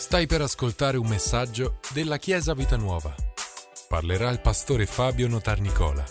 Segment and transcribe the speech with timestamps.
[0.00, 3.14] Stai per ascoltare un messaggio della Chiesa Vita Nuova.
[3.86, 6.02] Parlerà il pastore Fabio Notarnicola.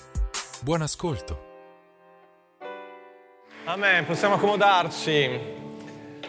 [0.62, 1.48] Buon ascolto.
[3.66, 5.40] Amen, possiamo accomodarci.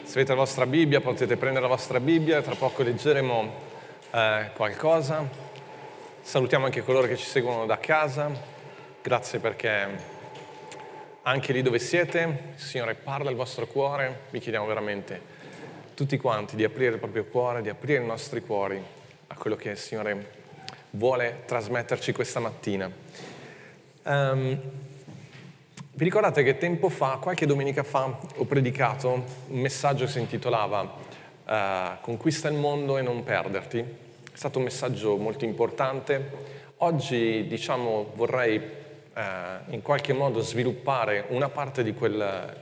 [0.02, 3.54] Se avete la vostra Bibbia potete prendere la vostra Bibbia, tra poco leggeremo
[4.10, 5.28] eh, qualcosa.
[6.22, 8.30] Salutiamo anche coloro che ci seguono da casa.
[9.02, 9.86] Grazie perché
[11.22, 14.22] anche lì dove siete, il Signore parla al vostro cuore.
[14.30, 15.39] Vi chiediamo veramente
[16.00, 18.82] tutti quanti di aprire il proprio cuore, di aprire i nostri cuori
[19.26, 20.30] a quello che il Signore
[20.92, 22.90] vuole trasmetterci questa mattina.
[24.04, 24.58] Um,
[25.92, 29.10] vi ricordate che tempo fa, qualche domenica fa, ho predicato
[29.48, 33.78] un messaggio che si intitolava uh, Conquista il mondo e non perderti.
[33.78, 33.84] È
[34.32, 36.30] stato un messaggio molto importante.
[36.78, 42.56] Oggi, diciamo, vorrei uh, in qualche modo sviluppare una parte di quel,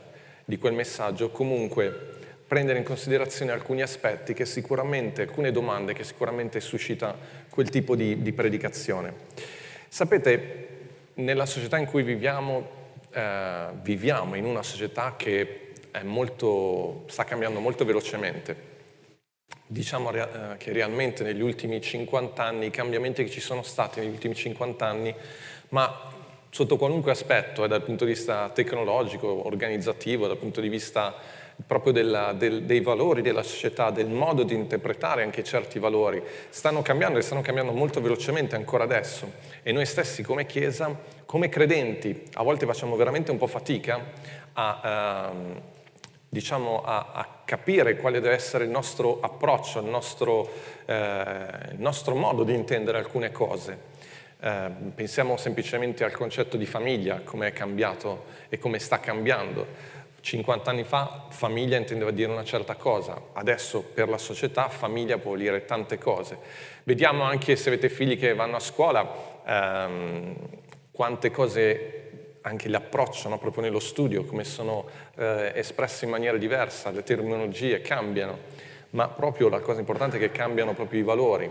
[0.44, 2.16] di quel messaggio, comunque
[2.48, 7.14] prendere in considerazione alcuni aspetti che sicuramente, alcune domande che sicuramente suscita
[7.50, 9.12] quel tipo di, di predicazione.
[9.88, 10.66] Sapete,
[11.14, 12.68] nella società in cui viviamo,
[13.12, 15.72] eh, viviamo in una società che
[16.04, 18.76] molto, sta cambiando molto velocemente.
[19.66, 24.10] Diciamo eh, che realmente negli ultimi 50 anni, i cambiamenti che ci sono stati negli
[24.10, 25.14] ultimi 50 anni,
[25.68, 26.16] ma
[26.50, 31.14] sotto qualunque aspetto, eh, dal punto di vista tecnologico, organizzativo, dal punto di vista
[31.66, 36.82] proprio della, del, dei valori della società, del modo di interpretare anche certi valori, stanno
[36.82, 39.32] cambiando e stanno cambiando molto velocemente ancora adesso.
[39.62, 40.96] E noi stessi come Chiesa,
[41.26, 44.00] come credenti, a volte facciamo veramente un po' fatica
[44.52, 45.60] a, uh,
[46.28, 50.40] diciamo, a, a capire quale deve essere il nostro approccio, il nostro,
[50.86, 53.96] uh, il nostro modo di intendere alcune cose.
[54.40, 59.96] Uh, pensiamo semplicemente al concetto di famiglia, come è cambiato e come sta cambiando.
[60.20, 65.36] 50 anni fa famiglia intendeva dire una certa cosa, adesso per la società famiglia può
[65.36, 66.38] dire tante cose.
[66.82, 69.10] Vediamo anche se avete figli che vanno a scuola
[69.46, 70.36] ehm,
[70.90, 73.38] quante cose anche l'approccio no?
[73.38, 74.86] proprio nello studio, come sono
[75.16, 78.38] eh, espresse in maniera diversa, le terminologie cambiano,
[78.90, 81.50] ma proprio la cosa importante è che cambiano proprio i valori,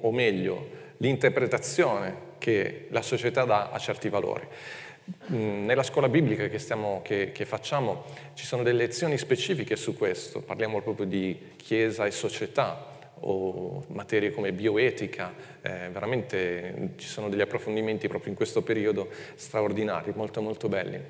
[0.00, 4.46] o meglio, l'interpretazione che la società dà a certi valori.
[5.32, 8.04] Mm, nella scuola biblica che, stiamo, che, che, facciamo
[8.34, 14.30] ci sono delle lezioni specifiche su questo, parliamo proprio di chiesa e società o materie
[14.32, 15.32] come bioetica,
[15.62, 21.00] eh, veramente ci sono degli approfondimenti proprio in questo periodo straordinari, molto molto belli.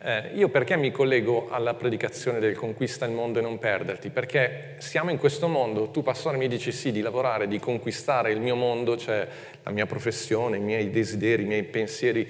[0.00, 4.10] Eh, io perché mi collego alla predicazione del conquista il mondo e non perderti?
[4.10, 8.40] Perché siamo in questo mondo, tu pastore mi dici sì di lavorare, di conquistare il
[8.40, 9.26] mio mondo, cioè
[9.68, 12.26] la mia professione, i miei desideri, i miei pensieri,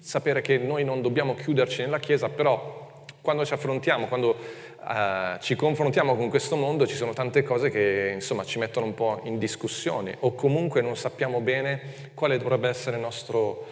[0.00, 4.36] sapere che noi non dobbiamo chiuderci nella Chiesa, però quando ci affrontiamo, quando
[4.80, 8.94] uh, ci confrontiamo con questo mondo ci sono tante cose che insomma ci mettono un
[8.94, 11.80] po' in discussione o comunque non sappiamo bene
[12.14, 13.66] quale dovrebbe essere il nostro,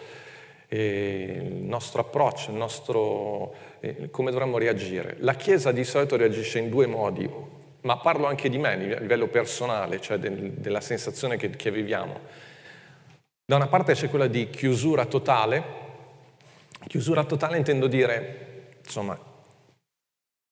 [0.67, 5.15] eh, il nostro approccio, il nostro, eh, come dovremmo reagire.
[5.19, 7.29] La Chiesa di solito reagisce in due modi,
[7.83, 12.49] ma parlo anche di me a livello personale, cioè del, della sensazione che, che viviamo.
[13.51, 15.61] Da una parte c'è quella di chiusura totale,
[16.87, 19.19] Chiusura totale intendo dire, insomma,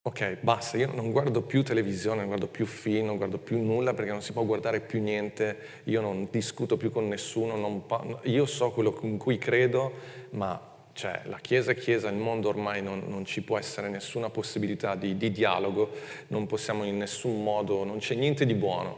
[0.01, 3.93] ok, basta, io non guardo più televisione, non guardo più film, non guardo più nulla
[3.93, 7.55] perché non si può guardare più niente, io non discuto più con nessuno,
[7.87, 9.93] pa- io so quello in cui credo,
[10.31, 10.59] ma
[10.91, 14.95] cioè, la Chiesa è Chiesa, il mondo ormai non, non ci può essere nessuna possibilità
[14.95, 15.91] di, di dialogo,
[16.27, 18.97] non possiamo in nessun modo, non c'è niente di buono.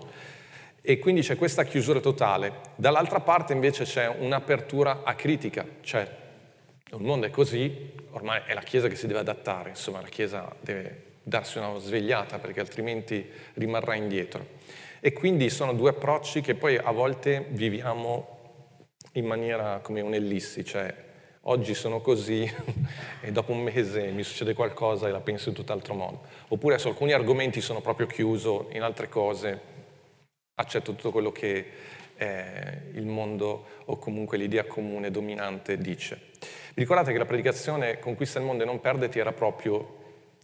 [0.83, 2.61] E quindi c'è questa chiusura totale.
[2.75, 6.09] Dall'altra parte invece c'è un'apertura a critica, cioè
[6.89, 10.53] il mondo è così, ormai è la Chiesa che si deve adattare, insomma la Chiesa
[10.59, 14.59] deve darsi una svegliata perché altrimenti rimarrà indietro.
[14.99, 18.39] E quindi sono due approcci che poi a volte viviamo
[19.13, 20.93] in maniera come un'ellissi, cioè
[21.41, 22.51] oggi sono così
[23.21, 26.21] e dopo un mese mi succede qualcosa e la penso in tutt'altro modo.
[26.47, 29.80] Oppure su alcuni argomenti sono proprio chiuso, in altre cose
[30.61, 31.65] accetto tutto quello che
[32.15, 36.29] eh, il mondo o comunque l'idea comune dominante dice.
[36.73, 39.99] Vi ricordate che la predicazione Conquista il mondo e non perderti era proprio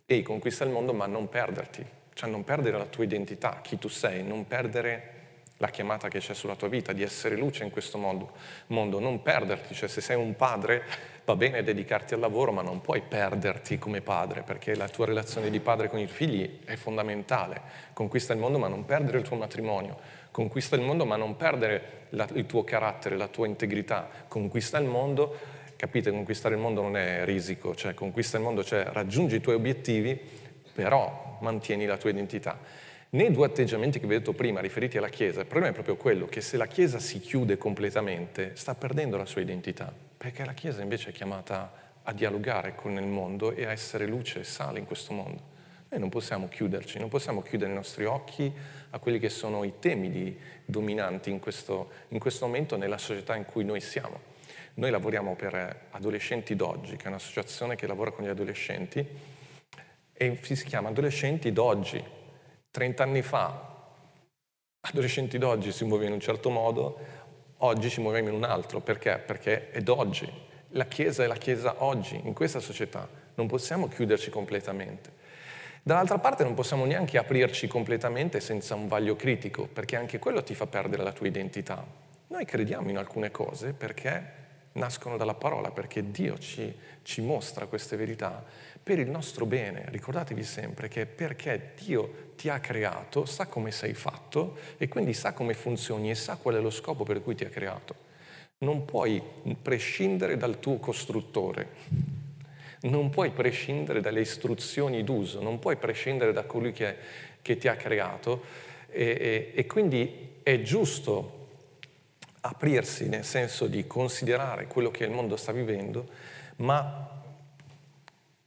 [0.06, 3.90] ehi, conquista il mondo ma non perderti, cioè non perdere la tua identità, chi tu
[3.90, 5.16] sei, non perdere
[5.58, 8.32] la chiamata che c'è sulla tua vita, di essere luce in questo mondo,
[8.68, 10.84] mondo, non perderti, cioè se sei un padre
[11.26, 15.50] va bene dedicarti al lavoro, ma non puoi perderti come padre, perché la tua relazione
[15.50, 17.62] di padre con i figli è fondamentale.
[17.94, 19.98] Conquista il mondo, ma non perdere il tuo matrimonio.
[20.32, 24.08] Conquista il mondo, ma non perdere la, il tuo carattere, la tua integrità.
[24.28, 28.84] Conquista il mondo, Capite, conquistare il mondo non è risico, cioè conquista il mondo, cioè
[28.92, 30.20] raggiungi i tuoi obiettivi,
[30.74, 32.58] però mantieni la tua identità.
[33.10, 35.96] Nei due atteggiamenti che vi ho detto prima riferiti alla Chiesa, il problema è proprio
[35.96, 40.52] quello che se la Chiesa si chiude completamente sta perdendo la sua identità, perché la
[40.52, 41.72] Chiesa invece è chiamata
[42.04, 45.42] a dialogare con il mondo e a essere luce e sale in questo mondo.
[45.88, 48.52] Noi non possiamo chiuderci, non possiamo chiudere i nostri occhi
[48.90, 53.46] a quelli che sono i temi dominanti in questo, in questo momento nella società in
[53.46, 54.20] cui noi siamo.
[54.74, 59.06] Noi lavoriamo per Adolescenti d'Oggi, che è un'associazione che lavora con gli adolescenti
[60.12, 62.16] e si chiama Adolescenti d'Oggi.
[62.78, 63.60] 30 anni fa
[64.82, 67.00] adolescenti d'oggi si muovevano in un certo modo,
[67.58, 68.82] oggi ci muoviamo in un altro.
[68.82, 69.18] Perché?
[69.18, 70.32] Perché è d'oggi.
[70.70, 73.10] La Chiesa è la Chiesa oggi, in questa società.
[73.34, 75.12] Non possiamo chiuderci completamente.
[75.82, 80.54] Dall'altra parte non possiamo neanche aprirci completamente senza un vaglio critico, perché anche quello ti
[80.54, 81.84] fa perdere la tua identità.
[82.28, 84.24] Noi crediamo in alcune cose perché
[84.78, 88.44] nascono dalla parola, perché Dio ci, ci mostra queste verità
[88.82, 89.86] per il nostro bene.
[89.90, 95.34] Ricordatevi sempre che perché Dio ti ha creato, sa come sei fatto e quindi sa
[95.34, 98.06] come funzioni e sa qual è lo scopo per cui ti ha creato.
[98.60, 99.22] Non puoi
[99.62, 102.16] prescindere dal tuo costruttore
[102.82, 106.96] non puoi prescindere dalle istruzioni d'uso, non puoi prescindere da colui che,
[107.42, 108.44] che ti ha creato
[108.90, 111.37] e, e, e quindi è giusto
[112.48, 116.08] aprirsi nel senso di considerare quello che il mondo sta vivendo,
[116.58, 117.10] ma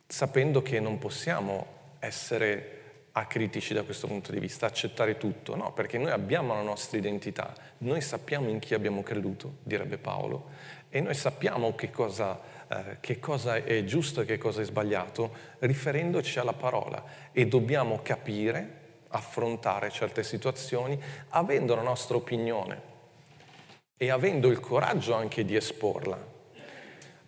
[0.06, 2.76] sapendo che non possiamo essere
[3.12, 7.52] acritici da questo punto di vista, accettare tutto, no, perché noi abbiamo la nostra identità,
[7.79, 10.50] noi sappiamo in chi abbiamo creduto, direbbe Paolo,
[10.88, 15.35] e noi sappiamo che cosa eh, che cosa è giusto e che cosa è sbagliato,
[15.58, 17.03] riferendoci alla parola.
[17.32, 20.96] E dobbiamo capire, affrontare certe situazioni
[21.31, 22.90] avendo la nostra opinione
[24.02, 26.19] e avendo il coraggio anche di esporla.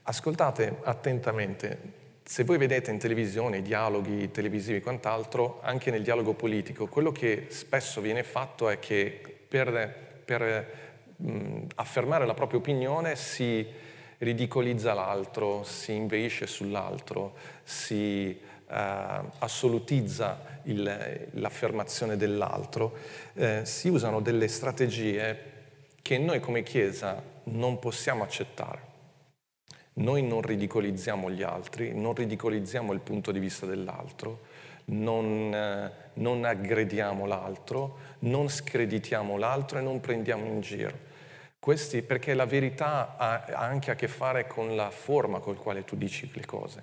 [0.05, 1.79] Ascoltate attentamente,
[2.25, 7.13] se voi vedete in televisione i dialoghi televisivi e quant'altro, anche nel dialogo politico, quello
[7.13, 10.67] che spesso viene fatto è che per, per
[11.17, 13.67] mh, affermare la propria opinione si
[14.17, 22.97] ridicolizza l'altro, si inveisce sull'altro, si eh, assolutizza il, l'affermazione dell'altro,
[23.35, 25.52] eh, si usano delle strategie
[26.03, 28.91] che noi come Chiesa non possiamo accettare.
[29.95, 34.41] Noi non ridicolizziamo gli altri, non ridicolizziamo il punto di vista dell'altro,
[34.87, 41.11] non, eh, non aggrediamo l'altro, non screditiamo l'altro e non prendiamo in giro.
[41.61, 45.95] Questi, perché la verità ha anche a che fare con la forma col quale tu
[45.95, 46.83] dici le cose.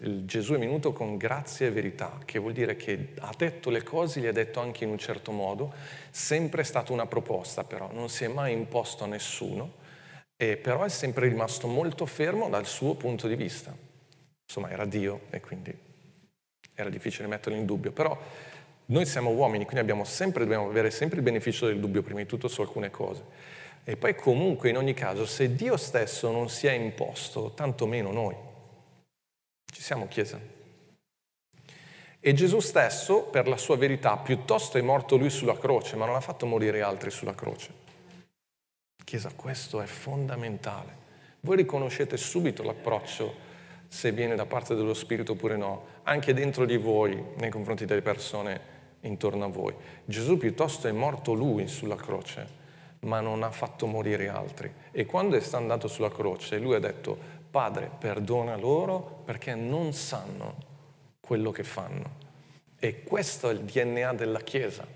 [0.00, 3.82] Il Gesù è venuto con grazia e verità, che vuol dire che ha detto le
[3.82, 5.72] cose, le ha detto anche in un certo modo,
[6.10, 9.74] sempre è stata una proposta però, non si è mai imposto a nessuno,
[10.36, 13.72] e però è sempre rimasto molto fermo dal suo punto di vista.
[14.44, 15.72] Insomma, era Dio e quindi
[16.74, 18.18] era difficile metterlo in dubbio, però
[18.86, 22.48] noi siamo uomini, quindi sempre, dobbiamo avere sempre il beneficio del dubbio, prima di tutto
[22.48, 23.22] su alcune cose.
[23.84, 28.10] E poi comunque, in ogni caso, se Dio stesso non si è imposto, tanto meno
[28.12, 28.34] noi.
[29.72, 30.38] Ci siamo, Chiesa.
[32.20, 36.14] E Gesù stesso, per la sua verità, piuttosto è morto lui sulla croce, ma non
[36.14, 37.72] ha fatto morire altri sulla croce.
[39.02, 41.00] Chiesa, questo è fondamentale.
[41.40, 43.34] Voi riconoscete subito l'approccio
[43.88, 48.02] se viene da parte dello Spirito oppure no, anche dentro di voi, nei confronti delle
[48.02, 48.60] persone
[49.00, 49.74] intorno a voi.
[50.04, 52.46] Gesù piuttosto è morto lui sulla croce,
[53.00, 54.70] ma non ha fatto morire altri.
[54.90, 60.54] E quando è andato sulla croce, lui ha detto, Padre, perdona loro perché non sanno
[61.20, 62.20] quello che fanno.
[62.78, 64.86] E questo è il DNA della Chiesa,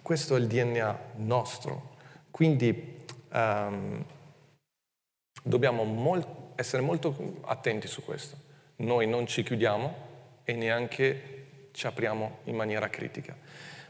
[0.00, 1.96] questo è il DNA nostro.
[2.30, 4.02] Quindi um,
[5.42, 8.36] dobbiamo molt- essere molto attenti su questo.
[8.76, 9.94] Noi non ci chiudiamo
[10.44, 13.36] e neanche ci apriamo in maniera critica.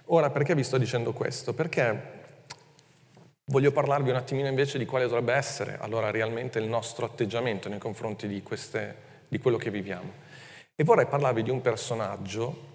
[0.06, 1.54] Ora, perché vi sto dicendo questo?
[1.54, 2.17] Perché
[3.48, 7.78] voglio parlarvi un attimino invece di quale dovrebbe essere allora realmente il nostro atteggiamento nei
[7.78, 8.96] confronti di, queste,
[9.28, 10.26] di quello che viviamo.
[10.74, 12.66] E vorrei parlarvi di un personaggio,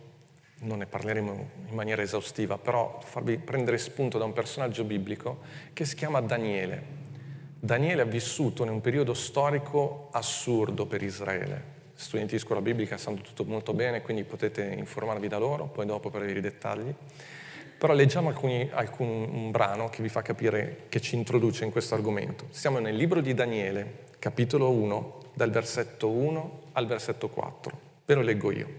[0.59, 5.39] non ne parleremo in maniera esaustiva, però farvi prendere spunto da un personaggio biblico
[5.73, 7.01] che si chiama Daniele.
[7.59, 13.21] Daniele ha vissuto in un periodo storico assurdo per Israele studenti di scuola biblica sanno
[13.21, 16.93] tutto molto bene, quindi potete informarvi da loro, poi dopo per avere i dettagli.
[17.83, 21.95] Però leggiamo alcuni, alcun, un brano che vi fa capire, che ci introduce in questo
[21.95, 22.45] argomento.
[22.49, 27.79] Siamo nel libro di Daniele, capitolo 1, dal versetto 1 al versetto 4.
[28.05, 28.69] Ve lo leggo io.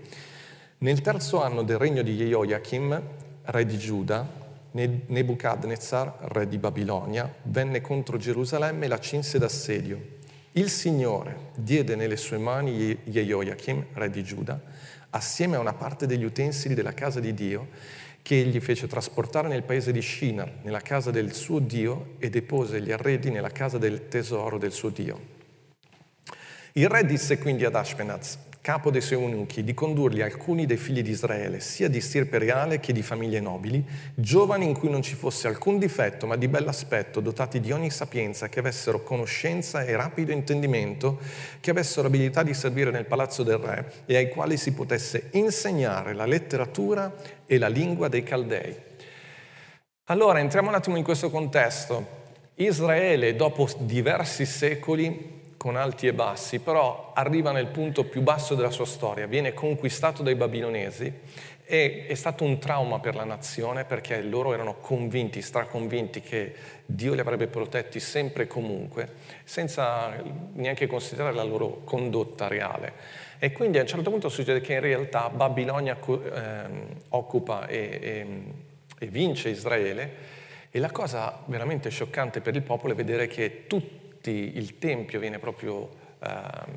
[0.79, 3.03] Nel terzo anno del regno di Jehoiachim,
[3.43, 4.27] re di Giuda,
[4.71, 10.23] Nebuchadnezzar, re di Babilonia, venne contro Gerusalemme e la cinse d'assedio
[10.57, 14.61] il Signore diede nelle sue mani Jehoiachim, re di Giuda,
[15.11, 17.71] assieme a una parte degli utensili della casa di Dio,
[18.25, 22.81] che egli fece trasportare nel paese di Shinar, nella casa del suo Dio, e depose
[22.81, 25.21] gli arredi nella casa del tesoro del suo Dio.
[26.73, 31.03] Il re disse quindi ad Ashpenaz, capo dei suoi eunuchi, di condurgli alcuni dei figli
[31.03, 35.15] di Israele, sia di stirpe reale che di famiglie nobili, giovani in cui non ci
[35.15, 40.33] fosse alcun difetto, ma di bell'aspetto, dotati di ogni sapienza, che avessero conoscenza e rapido
[40.33, 41.19] intendimento,
[41.61, 46.15] che avessero abilità di servire nel palazzo del re e ai quali si potesse insegnare
[46.15, 48.75] la letteratura e la lingua dei Caldei.
[50.05, 52.23] Allora, entriamo un attimo in questo contesto.
[52.55, 55.34] Israele, dopo diversi secoli,
[55.65, 60.23] con alti e bassi, però arriva nel punto più basso della sua storia, viene conquistato
[60.23, 61.11] dai babilonesi
[61.65, 66.55] e è stato un trauma per la nazione perché loro erano convinti, straconvinti che
[66.85, 69.09] Dio li avrebbe protetti sempre e comunque,
[69.45, 70.13] senza
[70.53, 72.93] neanche considerare la loro condotta reale.
[73.39, 76.63] E quindi a un certo punto succede che in realtà Babilonia eh,
[77.09, 78.27] occupa e, e,
[78.99, 80.13] e vince Israele
[80.71, 85.21] e la cosa veramente scioccante per il popolo è vedere che tutti tutti, il Tempio
[85.21, 85.91] viene proprio
[86.21, 86.73] ehm,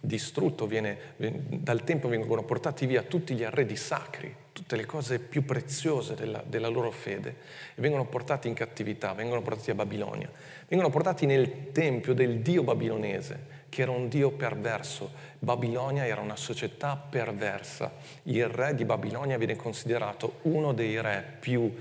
[0.00, 5.44] distrutto, viene, dal Tempio vengono portati via tutti gli arredi sacri, tutte le cose più
[5.44, 7.36] preziose della, della loro fede,
[7.74, 10.30] e vengono portati in cattività, vengono portati a Babilonia,
[10.68, 15.30] vengono portati nel Tempio del Dio babilonese, che era un Dio perverso.
[15.38, 17.90] Babilonia era una società perversa.
[18.24, 21.74] Il re di Babilonia viene considerato uno dei re più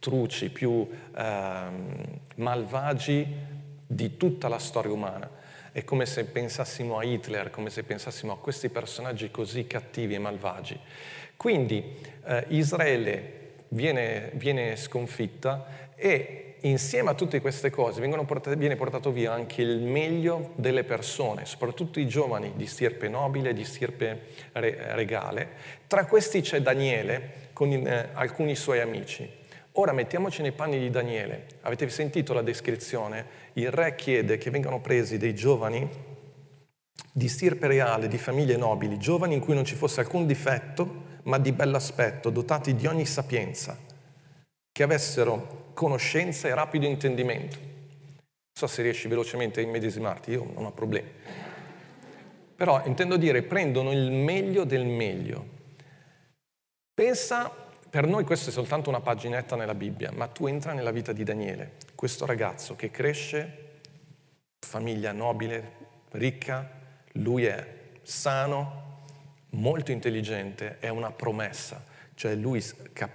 [0.00, 2.02] truci, più ehm,
[2.36, 3.47] malvagi
[3.90, 5.28] di tutta la storia umana.
[5.72, 10.18] È come se pensassimo a Hitler, come se pensassimo a questi personaggi così cattivi e
[10.18, 10.78] malvagi.
[11.36, 19.12] Quindi eh, Israele viene, viene, sconfitta e insieme a tutte queste cose portate, viene portato
[19.12, 24.94] via anche il meglio delle persone, soprattutto i giovani di stirpe nobile, di stirpe re,
[24.96, 25.48] regale.
[25.86, 29.37] Tra questi c'è Daniele con eh, alcuni suoi amici.
[29.72, 31.46] Ora mettiamoci nei panni di Daniele.
[31.60, 33.26] Avete sentito la descrizione?
[33.54, 35.88] Il re chiede che vengano presi dei giovani
[37.12, 41.38] di stirpe reale, di famiglie nobili, giovani in cui non ci fosse alcun difetto, ma
[41.38, 43.76] di bell'aspetto, dotati di ogni sapienza,
[44.72, 47.56] che avessero conoscenza e rapido intendimento.
[47.58, 51.10] Non so se riesci velocemente a immedesimarti, io non ho problemi.
[52.56, 55.56] Però intendo dire, prendono il meglio del meglio.
[56.94, 61.12] Pensa per noi questa è soltanto una paginetta nella Bibbia, ma tu entra nella vita
[61.12, 63.80] di Daniele, questo ragazzo che cresce,
[64.60, 65.72] famiglia nobile,
[66.10, 66.70] ricca,
[67.12, 68.86] lui è sano,
[69.50, 71.82] molto intelligente, è una promessa,
[72.14, 72.62] cioè lui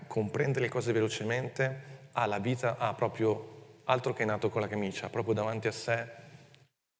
[0.07, 5.09] comprende le cose velocemente, ha la vita, ha proprio altro che nato con la camicia,
[5.09, 6.07] proprio davanti a sé,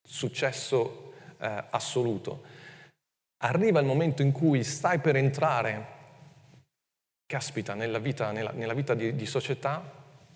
[0.03, 2.43] successo eh, assoluto.
[3.37, 5.92] Arriva il momento in cui stai per entrare
[7.25, 9.81] caspita, nella vita, nella, nella vita di, di società,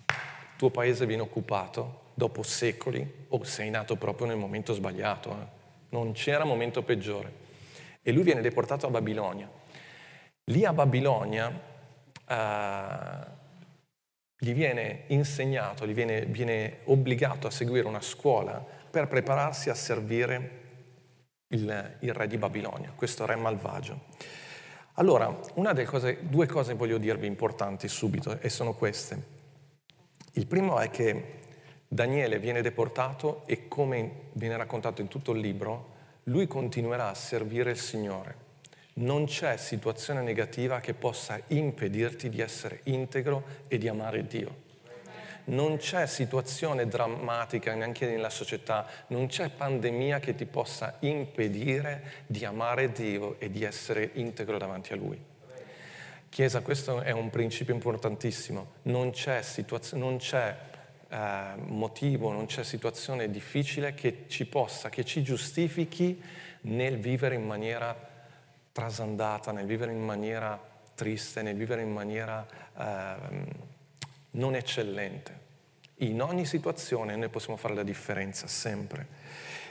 [0.08, 5.32] il tuo paese viene occupato dopo secoli o sei nato proprio nel momento sbagliato.
[5.32, 5.56] Eh.
[5.89, 7.46] Non c'era momento peggiore.
[8.01, 9.50] E lui viene deportato a Babilonia.
[10.46, 11.51] Lì a Babilonia
[12.27, 13.36] eh,
[14.39, 20.65] gli viene insegnato, gli viene, viene, obbligato a seguire una scuola per prepararsi a servire
[21.50, 24.06] il, il re di Babilonia, questo re malvagio.
[25.00, 25.27] Allora,
[25.86, 29.36] cose, due cose voglio dirvi importanti subito e sono queste.
[30.34, 31.36] Il primo è che
[31.88, 37.72] Daniele viene deportato e come viene raccontato in tutto il libro, lui continuerà a servire
[37.72, 38.46] il Signore.
[38.94, 44.66] Non c'è situazione negativa che possa impedirti di essere integro e di amare Dio
[45.48, 52.44] non c'è situazione drammatica neanche nella società, non c'è pandemia che ti possa impedire di
[52.46, 55.20] amare Dio e di essere integro davanti a Lui.
[56.30, 60.56] Chiesa, questo è un principio importantissimo, non c'è, situaz- non c'è
[61.10, 66.22] eh, motivo, non c'è situazione difficile che ci possa, che ci giustifichi
[66.62, 67.96] nel vivere in maniera
[68.74, 70.62] trasandata, nel vivere in maniera
[70.94, 72.46] triste, nel vivere in maniera...
[72.77, 73.75] Eh,
[74.38, 75.46] non eccellente.
[76.01, 79.08] In ogni situazione noi possiamo fare la differenza, sempre.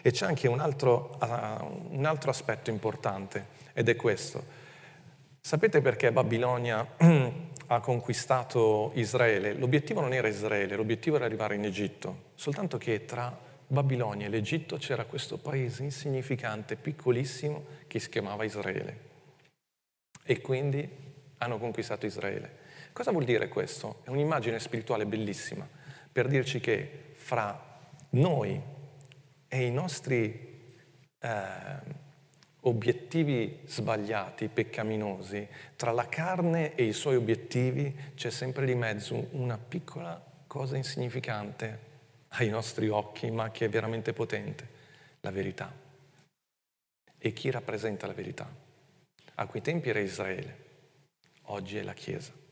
[0.02, 4.64] E c'è anche un altro, uh, un altro aspetto importante, ed è questo.
[5.40, 6.87] Sapete perché Babilonia
[7.68, 9.52] ha conquistato Israele?
[9.54, 14.76] L'obiettivo non era Israele, l'obiettivo era arrivare in Egitto, soltanto che tra Babilonia e l'Egitto
[14.76, 18.99] c'era questo paese insignificante, piccolissimo, che si chiamava Israele.
[20.25, 20.88] E quindi
[21.38, 22.64] hanno conquistato Israele.
[22.97, 24.00] Cosa vuol dire questo?
[24.05, 25.69] È un'immagine spirituale bellissima
[26.11, 27.79] per dirci che fra
[28.12, 28.59] noi
[29.49, 30.75] e i nostri
[31.19, 31.79] eh,
[32.61, 39.59] obiettivi sbagliati, peccaminosi, tra la carne e i suoi obiettivi c'è sempre di mezzo una
[39.59, 41.81] piccola cosa insignificante
[42.29, 44.69] ai nostri occhi, ma che è veramente potente,
[45.21, 45.71] la verità.
[47.19, 48.50] E chi rappresenta la verità?
[49.35, 50.57] A quei tempi era Israele,
[51.43, 52.45] oggi è la Chiesa.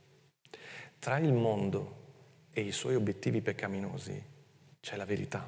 [1.04, 4.24] Tra il mondo e i suoi obiettivi peccaminosi
[4.80, 5.46] c'è la verità,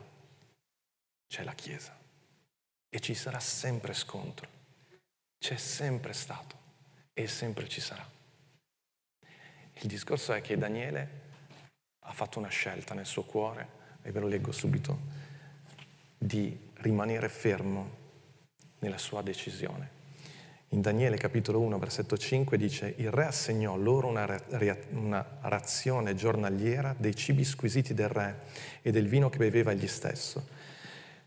[1.26, 1.98] c'è la Chiesa
[2.90, 4.46] e ci sarà sempre scontro,
[5.38, 6.58] c'è sempre stato
[7.14, 8.06] e sempre ci sarà.
[9.80, 11.20] Il discorso è che Daniele
[12.00, 13.68] ha fatto una scelta nel suo cuore,
[14.02, 14.98] e ve lo leggo subito,
[16.18, 17.96] di rimanere fermo
[18.80, 19.96] nella sua decisione.
[20.76, 24.38] In Daniele capitolo 1, versetto 5 dice, il re assegnò loro una,
[24.90, 28.40] una, razione giornaliera dei cibi squisiti del re
[28.83, 30.47] e del vino che beveva egli stesso.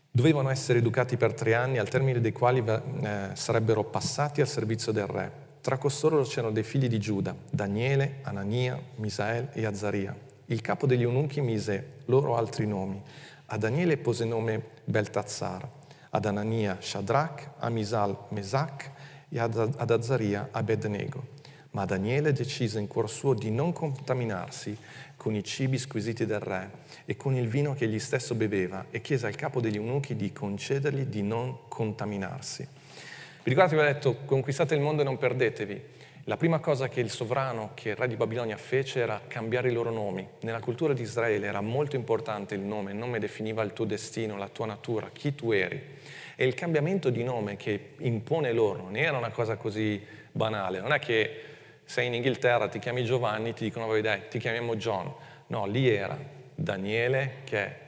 [0.08, 4.92] Dovevano essere educati per tre anni, al termine dei quali eh, sarebbero passati al servizio
[4.92, 5.32] del re.
[5.60, 10.16] Tra costoro c'erano dei figli di Giuda, Daniele, Anania, Misael e Azzaria.
[10.44, 13.02] Il capo degli eunuchi mise loro altri nomi.
[13.46, 15.68] A Daniele pose nome Beltazzar,
[16.10, 21.38] ad Anania Shadrach, a Misal Mesach e ad Azzaria Abednego.
[21.72, 24.76] Ma Daniele decise in cuor suo di non contaminarsi
[25.16, 26.70] con i cibi squisiti del re
[27.04, 30.32] e con il vino che egli stesso beveva e chiese al capo degli eunuchi di
[30.32, 32.66] concedergli di non contaminarsi.
[33.42, 35.98] Vi ricordate che ho detto conquistate il mondo e non perdetevi?
[36.24, 39.72] La prima cosa che il sovrano, che il re di Babilonia fece era cambiare i
[39.72, 40.26] loro nomi.
[40.40, 44.36] Nella cultura di Israele era molto importante il nome, il nome definiva il tuo destino,
[44.36, 45.82] la tua natura, chi tu eri.
[46.40, 50.90] E il cambiamento di nome che impone loro non era una cosa così banale, non
[50.94, 51.42] è che
[51.84, 55.12] sei in Inghilterra, ti chiami Giovanni, ti dicono, dai, ti chiamiamo John.
[55.48, 56.16] No, lì era
[56.54, 57.78] Daniele, che è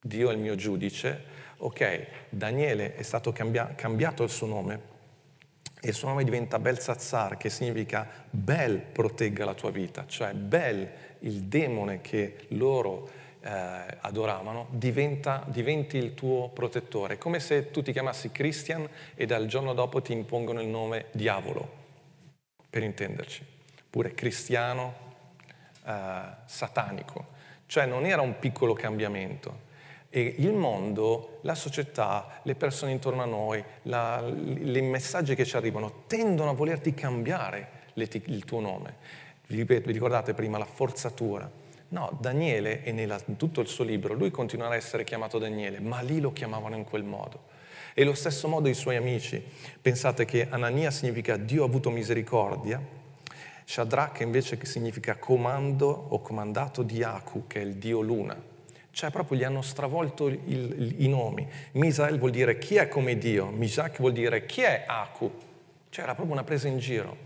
[0.00, 1.22] Dio è il mio giudice.
[1.58, 4.80] Ok, Daniele è stato cambia- cambiato il suo nome
[5.80, 10.90] e il suo nome diventa Belsazzar, che significa Bel protegga la tua vita, cioè Bel,
[11.20, 13.08] il demone che loro
[13.46, 17.16] eh, adoravano, diventa, diventi il tuo protettore.
[17.16, 21.84] Come se tu ti chiamassi Christian e dal giorno dopo ti impongono il nome diavolo,
[22.68, 23.44] per intenderci.
[23.88, 24.94] Pure cristiano,
[25.84, 27.34] eh, satanico.
[27.66, 29.64] Cioè non era un piccolo cambiamento.
[30.10, 36.04] E il mondo, la società, le persone intorno a noi, i messaggi che ci arrivano
[36.06, 38.96] tendono a volerti cambiare il tuo nome.
[39.48, 41.48] Vi ricordate prima la forzatura
[41.88, 46.00] No, Daniele, e in tutto il suo libro, lui continuerà a essere chiamato Daniele, ma
[46.00, 47.44] lì lo chiamavano in quel modo.
[47.94, 49.42] E lo stesso modo i suoi amici.
[49.80, 52.82] Pensate che Anania significa Dio ha avuto misericordia,
[53.68, 58.40] Shadrach invece significa comando o comandato di Aku, che è il Dio Luna.
[58.90, 61.46] Cioè proprio gli hanno stravolto il, il, i nomi.
[61.72, 65.30] Misael vuol dire chi è come Dio, Mishak vuol dire chi è Aku.
[65.90, 67.16] Cioè era proprio una presa in giro.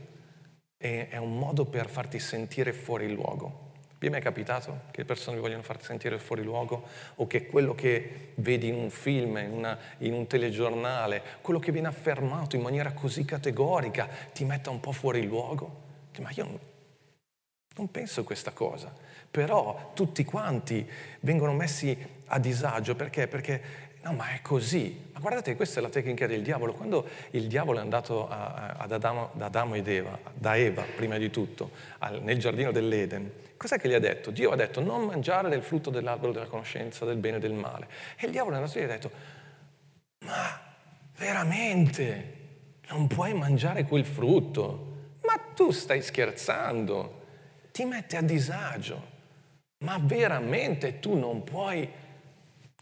[0.79, 3.70] E è un modo per farti sentire fuori luogo.
[4.01, 7.45] Vi è mai capitato che le persone vi vogliono farti sentire fuori luogo o che
[7.45, 12.57] quello che vedi in un film, in, una, in, un telegiornale, quello che viene affermato
[12.57, 15.83] in maniera così categorica ti metta un po' fuori luogo?
[16.21, 16.59] Ma io
[17.77, 18.91] non, penso questa cosa.
[19.31, 20.89] Però tutti quanti
[21.21, 21.95] vengono messi
[22.29, 23.29] a disagio perché?
[23.29, 25.11] Perché No, ma è così.
[25.13, 26.73] Ma guardate, questa è la tecnica del diavolo.
[26.73, 30.85] Quando il diavolo è andato a, a, ad Adamo, da Adamo ed Eva, da Eva
[30.97, 33.31] prima di tutto, al, nel giardino dell'Eden,
[33.61, 34.31] Cos'è che gli ha detto?
[34.31, 37.89] Dio ha detto non mangiare del frutto dell'albero della conoscenza del bene e del male.
[38.19, 39.11] E il diavolo è andato e ha detto,
[40.25, 40.59] ma
[41.19, 42.39] veramente
[42.89, 45.19] non puoi mangiare quel frutto?
[45.27, 47.27] Ma tu stai scherzando?
[47.71, 49.09] Ti mette a disagio.
[49.85, 51.87] Ma veramente tu non puoi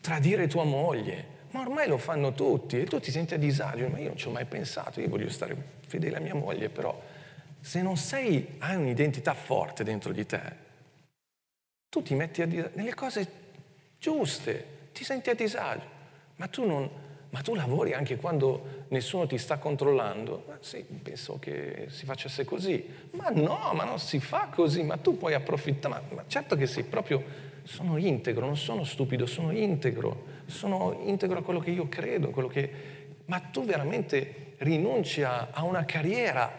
[0.00, 1.26] tradire tua moglie?
[1.50, 3.88] Ma ormai lo fanno tutti e tu ti senti a disagio.
[3.88, 5.56] Ma io non ci ho mai pensato, io voglio stare
[5.88, 6.96] fedele a mia moglie, però
[7.60, 10.66] se non sei, hai un'identità forte dentro di te,
[11.88, 13.30] tu ti metti a disagio nelle cose
[13.98, 15.96] giuste, ti senti a disagio,
[16.36, 16.88] ma tu, non,
[17.30, 20.44] ma tu lavori anche quando nessuno ti sta controllando.
[20.46, 22.84] Ma sì, penso che si facesse così.
[23.12, 25.94] Ma no, ma non si fa così, ma tu puoi approfittare.
[25.94, 31.38] Ma, ma certo che sì, proprio sono integro, non sono stupido, sono integro, sono integro
[31.38, 32.96] a quello che io credo, quello che...
[33.26, 36.50] Ma tu veramente rinunci a, a una carriera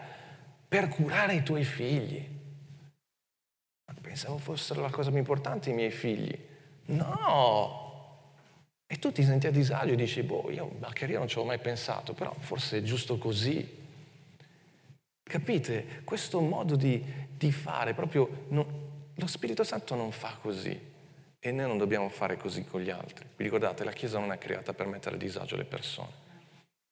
[0.68, 2.29] per curare i tuoi figli
[4.10, 6.36] Pensavo fossero la cosa più importante i miei figli.
[6.86, 8.32] No!
[8.84, 11.52] E tu ti senti a disagio e dici, boh, io la carriera non ci avevo
[11.52, 13.78] mai pensato, però forse è giusto così.
[15.22, 16.02] Capite?
[16.02, 17.00] Questo modo di,
[17.36, 18.66] di fare, proprio non,
[19.14, 20.76] lo Spirito Santo non fa così
[21.38, 23.24] e noi non dobbiamo fare così con gli altri.
[23.36, 26.10] Vi ricordate, la Chiesa non è creata per mettere a disagio le persone.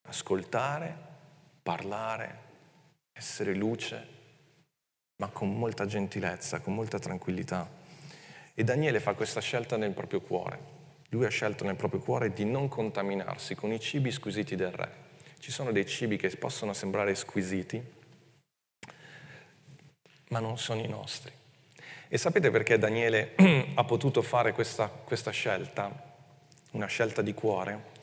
[0.03, 0.97] Ascoltare,
[1.65, 2.39] parlare,
[3.13, 4.18] essere luce,
[5.21, 7.69] ma con molta gentilezza, con molta tranquillità.
[8.55, 10.77] E Daniele fa questa scelta nel proprio cuore.
[11.11, 15.07] Lui ha scelto nel proprio cuore di non contaminarsi con i cibi squisiti del re.
[15.41, 17.83] Ci sono dei cibi che possono sembrare squisiti,
[20.29, 21.33] ma non sono i nostri.
[22.07, 23.35] E sapete perché Daniele
[23.75, 25.91] ha potuto fare questa, questa scelta?
[26.73, 27.97] Una scelta di cuore?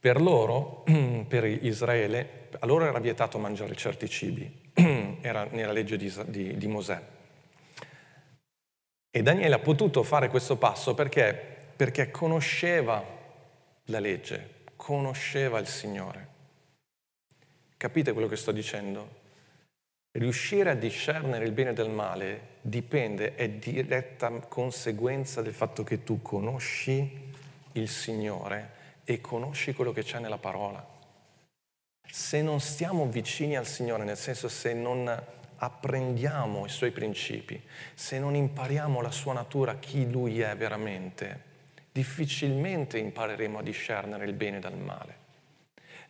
[0.00, 0.84] Per loro,
[1.28, 4.70] per Israele, a loro era vietato mangiare certi cibi,
[5.20, 7.00] era nella legge di, di, di Mosè.
[9.10, 11.56] E Daniele ha potuto fare questo passo perché?
[11.76, 13.04] Perché conosceva
[13.84, 16.26] la legge, conosceva il Signore.
[17.76, 19.16] Capite quello che sto dicendo?
[20.12, 26.20] Riuscire a discernere il bene dal male dipende, è diretta conseguenza del fatto che tu
[26.20, 27.30] conosci
[27.72, 28.70] il Signore
[29.04, 30.97] e conosci quello che c'è nella parola.
[32.10, 35.22] Se non stiamo vicini al Signore, nel senso se non
[35.60, 37.60] apprendiamo i suoi principi,
[37.94, 41.42] se non impariamo la sua natura, chi Lui è veramente,
[41.92, 45.26] difficilmente impareremo a discernere il bene dal male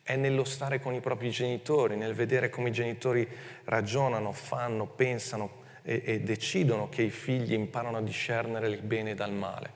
[0.08, 3.28] è nello stare con i propri genitori, nel vedere come i genitori
[3.64, 9.34] ragionano, fanno, pensano e, e decidono che i figli imparano a discernere il bene dal
[9.34, 9.72] male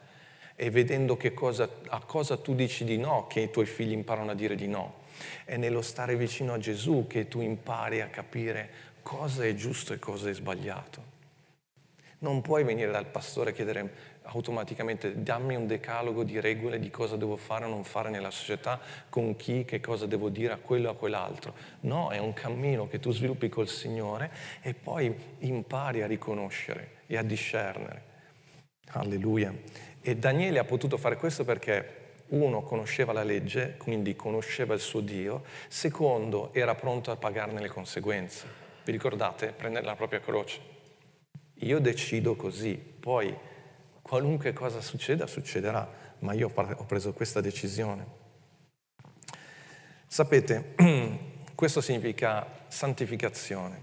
[0.56, 4.34] e vedendo cosa, a cosa tu dici di no che i tuoi figli imparano a
[4.34, 5.00] dire di no.
[5.44, 9.98] È nello stare vicino a Gesù che tu impari a capire cosa è giusto e
[9.98, 11.10] cosa è sbagliato.
[12.18, 17.16] Non puoi venire dal pastore e chiedere automaticamente dammi un decalogo di regole di cosa
[17.16, 20.88] devo fare o non fare nella società, con chi, che cosa devo dire a quello
[20.88, 21.54] o a quell'altro.
[21.80, 24.30] No, è un cammino che tu sviluppi col Signore
[24.60, 28.10] e poi impari a riconoscere e a discernere.
[28.92, 29.52] Alleluia.
[30.00, 32.01] E Daniele ha potuto fare questo perché
[32.32, 37.68] uno conosceva la legge, quindi conosceva il suo Dio, secondo era pronto a pagarne le
[37.68, 38.46] conseguenze.
[38.84, 39.52] Vi ricordate?
[39.52, 40.60] Prendere la propria croce.
[41.60, 43.34] Io decido così, poi
[44.00, 45.88] qualunque cosa succeda, succederà,
[46.20, 48.20] ma io ho preso questa decisione.
[50.06, 50.74] Sapete,
[51.54, 53.80] questo significa santificazione,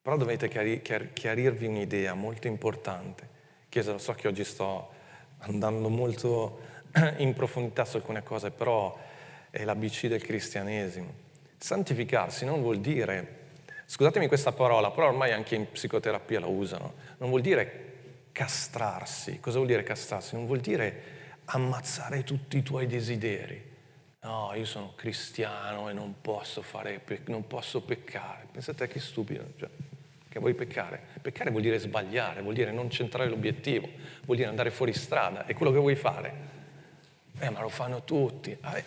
[0.00, 3.28] però dovete chiarirvi un'idea molto importante.
[3.68, 4.90] Chiesa, lo so che oggi sto
[5.38, 6.70] andando molto
[7.18, 8.98] in profondità su alcune cose, però
[9.50, 11.30] è l'ABC del cristianesimo.
[11.58, 13.40] Santificarsi non vuol dire,
[13.86, 17.90] scusatemi questa parola, però ormai anche in psicoterapia la usano, non vuol dire
[18.32, 19.38] castrarsi.
[19.40, 20.34] Cosa vuol dire castrarsi?
[20.34, 23.70] Non vuol dire ammazzare tutti i tuoi desideri.
[24.22, 28.46] No, io sono cristiano e non posso, fare, non posso peccare.
[28.50, 29.68] Pensate che stupido, cioè,
[30.28, 31.00] che vuoi peccare?
[31.20, 33.88] Peccare vuol dire sbagliare, vuol dire non centrare l'obiettivo,
[34.24, 36.60] vuol dire andare fuori strada, è quello che vuoi fare.
[37.38, 38.50] Eh, ma lo fanno tutti.
[38.50, 38.84] Eh,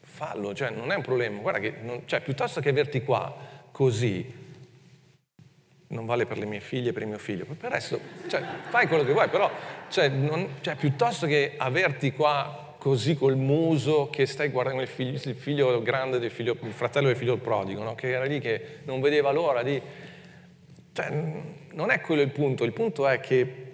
[0.00, 1.40] fallo, cioè non è un problema.
[1.40, 3.32] Guarda che, non, cioè, piuttosto che averti qua
[3.70, 4.46] così,
[5.88, 8.42] non vale per le mie figlie e per il mio figlio, per il resto, cioè,
[8.68, 9.48] fai quello che vuoi, però,
[9.88, 15.20] cioè, non, cioè, piuttosto che averti qua così col muso che stai guardando il figlio,
[15.24, 17.94] il figlio grande del figlio, il fratello del figlio prodigo, no?
[17.94, 19.80] che era lì che non vedeva l'ora di...
[20.92, 23.67] Cioè, non è quello il punto, il punto è che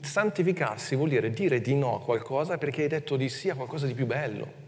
[0.00, 3.86] santificarsi vuol dire dire di no a qualcosa perché hai detto di sì a qualcosa
[3.86, 4.60] di più bello.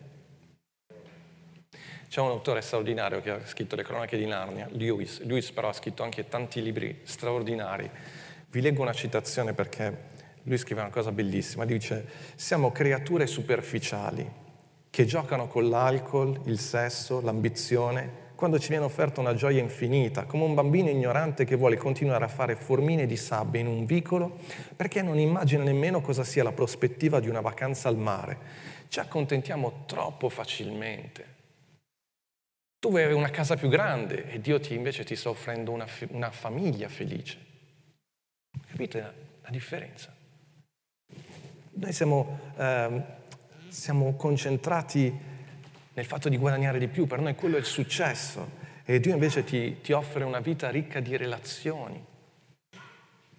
[2.09, 5.21] C'è un autore straordinario che ha scritto le cronache di Narnia, Lewis.
[5.23, 7.91] Lewis però ha scritto anche tanti libri straordinari.
[8.49, 10.13] Vi leggo una citazione perché
[10.45, 11.65] lui scrive una cosa bellissima.
[11.65, 14.31] Dice, siamo creature superficiali
[14.91, 20.45] che giocano con l'alcol, il sesso, l'ambizione, quando ci viene offerta una gioia infinita, come
[20.45, 24.39] un bambino ignorante che vuole continuare a fare formine di sabbia in un vicolo
[24.75, 28.39] perché non immagina nemmeno cosa sia la prospettiva di una vacanza al mare.
[28.89, 31.33] Ci accontentiamo troppo facilmente.
[32.79, 35.87] Tu vuoi avere una casa più grande e Dio ti, invece ti sta offrendo una,
[36.09, 37.39] una famiglia felice.
[38.69, 40.15] Capite la, la differenza?
[41.77, 43.03] Noi siamo, eh,
[43.69, 45.33] siamo concentrati
[45.95, 49.45] nel fatto di guadagnare di più, per noi quello è il successo e Dio invece
[49.45, 52.05] ti, ti offre una vita ricca di relazioni.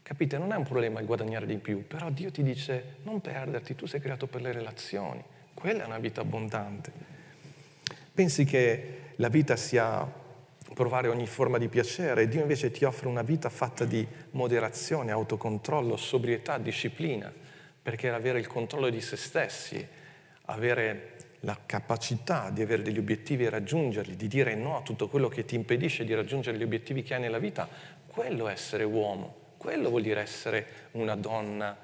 [0.02, 0.38] Capite?
[0.38, 3.86] Non è un problema il guadagnare di più, però Dio ti dice non perderti, tu
[3.86, 6.92] sei creato per le relazioni, quella è una vita abbondante.
[8.14, 10.10] Pensi che la vita sia
[10.74, 15.98] provare ogni forma di piacere, Dio invece ti offre una vita fatta di moderazione, autocontrollo,
[15.98, 17.32] sobrietà, disciplina,
[17.82, 19.86] perché avere il controllo di se stessi,
[20.46, 21.15] avere
[21.46, 25.46] la capacità di avere degli obiettivi e raggiungerli, di dire no a tutto quello che
[25.46, 27.70] ti impedisce di raggiungere gli obiettivi che hai nella vita,
[28.08, 31.78] quello è essere uomo, quello vuol dire essere una donna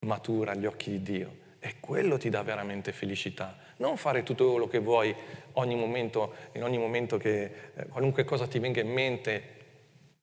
[0.00, 4.68] matura agli occhi di Dio e quello ti dà veramente felicità Non fare tutto quello
[4.68, 5.12] che vuoi
[5.54, 9.42] ogni momento, in ogni momento che eh, qualunque cosa ti venga in mente,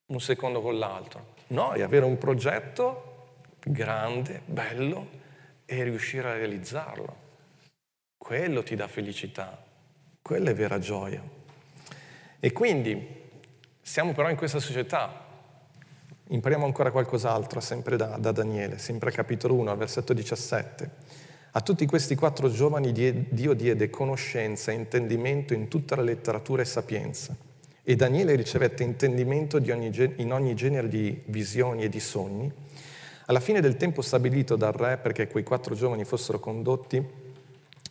[0.07, 1.33] un secondo con l'altro.
[1.47, 3.33] No, è avere un progetto
[3.65, 5.09] grande, bello
[5.65, 7.24] e riuscire a realizzarlo.
[8.25, 9.55] Quello ti dà felicità,
[10.19, 11.21] quella è vera gioia.
[12.39, 13.07] E quindi
[13.83, 15.27] siamo però in questa società.
[16.29, 20.89] Impariamo ancora qualcos'altro, sempre da, da Daniele, sempre capitolo 1, versetto 17.
[21.51, 26.65] A tutti questi quattro giovani Dio diede conoscenza e intendimento in tutta la letteratura e
[26.65, 27.35] sapienza.
[27.83, 32.51] E Daniele ricevette intendimento ogni, in ogni genere di visioni e di sogni.
[33.27, 37.24] Alla fine del tempo stabilito dal re perché quei quattro giovani fossero condotti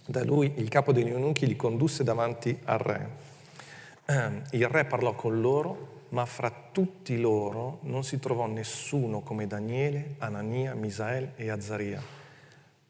[0.07, 3.09] da lui, il capo degli eunuchi li condusse davanti al re.
[4.07, 9.47] Ehm, il re parlò con loro, ma fra tutti loro non si trovò nessuno come
[9.47, 12.03] Daniele, Anania, Misael e Azzaria.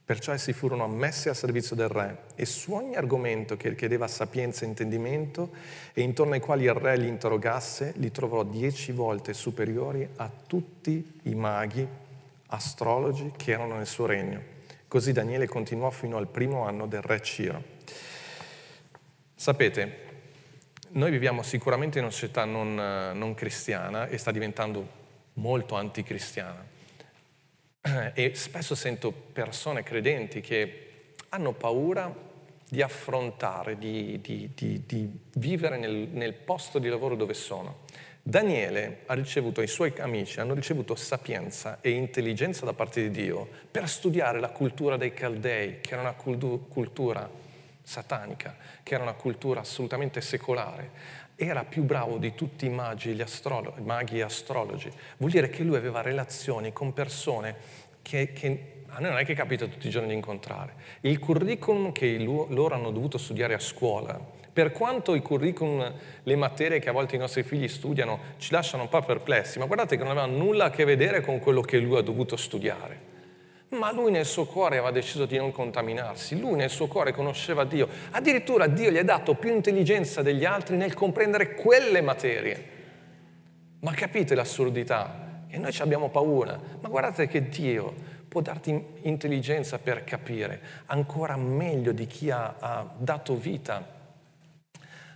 [0.05, 4.65] Perciò essi furono ammessi al servizio del re e su ogni argomento che richiedeva sapienza
[4.65, 5.51] e intendimento
[5.95, 11.21] e intorno ai quali il re li interrogasse, li trovò dieci volte superiori a tutti
[11.23, 11.87] i maghi,
[12.49, 14.54] astrologi che erano nel suo regno.
[14.95, 17.61] Così Daniele continuò fino al primo anno del re Ciro.
[19.35, 19.99] Sapete,
[20.91, 24.89] noi viviamo sicuramente in una società non, non cristiana e sta diventando
[25.33, 26.65] molto anticristiana.
[28.15, 32.15] E spesso sento persone credenti che hanno paura
[32.69, 37.81] di affrontare, di, di, di, di vivere nel, nel, posto di lavoro dove sono.
[38.27, 43.47] Daniele ha ricevuto, i suoi amici hanno ricevuto sapienza e intelligenza da parte di Dio
[43.71, 47.29] per studiare la cultura dei Caldei, che era una cultura
[47.83, 50.91] satanica, che era una cultura assolutamente secolare.
[51.37, 54.91] Era più bravo di tutti i magi, astrolo- maghi e astrologi.
[55.19, 57.55] Vuol dire che lui aveva relazioni con persone
[58.01, 60.73] che, che a noi non è che capita tutti i giorni di incontrare.
[61.01, 64.19] Il curriculum che loro hanno dovuto studiare a scuola,
[64.55, 68.85] per quanto i curriculum, le materie che a volte i nostri figli studiano ci lasciano
[68.85, 71.79] un po' perplessi, ma guardate che non aveva nulla a che vedere con quello che
[71.79, 73.13] lui ha dovuto studiare
[73.75, 77.65] ma lui nel suo cuore aveva deciso di non contaminarsi, lui nel suo cuore conosceva
[77.65, 82.73] Dio, addirittura Dio gli ha dato più intelligenza degli altri nel comprendere quelle materie.
[83.81, 85.43] Ma capite l'assurdità?
[85.49, 87.93] E noi ci abbiamo paura, ma guardate che Dio
[88.29, 93.94] può darti intelligenza per capire ancora meglio di chi ha, ha dato vita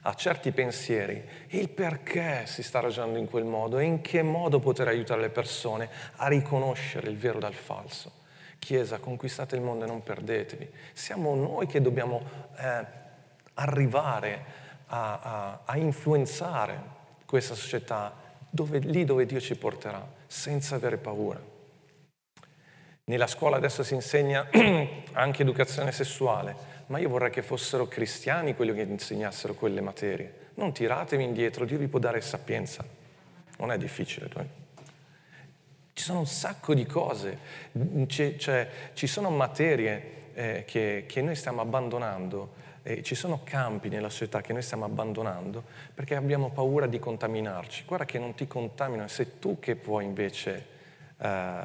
[0.02, 4.60] a certi pensieri il perché si sta ragionando in quel modo e in che modo
[4.60, 8.12] poter aiutare le persone a riconoscere il vero dal falso.
[8.58, 10.68] Chiesa, conquistate il mondo e non perdetevi.
[10.92, 12.22] Siamo noi che dobbiamo
[12.56, 12.84] eh,
[13.54, 14.44] arrivare
[14.86, 18.12] a, a, a, influenzare questa società
[18.50, 21.40] dove, lì dove Dio ci porterà, senza avere paura.
[23.04, 24.48] Nella scuola adesso si insegna
[25.12, 26.56] anche educazione sessuale,
[26.88, 30.46] ma io vorrei che fossero cristiani quelli che insegnassero quelle materie.
[30.54, 32.84] Non tiratevi indietro, Dio vi può dare sapienza.
[33.58, 34.28] Non è difficile.
[34.34, 34.46] Noi.
[35.92, 37.38] Ci sono un sacco di cose,
[38.06, 44.08] c'è, ci sono materie eh, che, che, noi stiamo abbandonando, eh, ci sono campi nella
[44.08, 47.82] società che noi stiamo abbandonando perché abbiamo paura di contaminarci.
[47.84, 50.66] Guarda che non ti contaminano, sei tu che puoi invece
[51.18, 51.62] eh,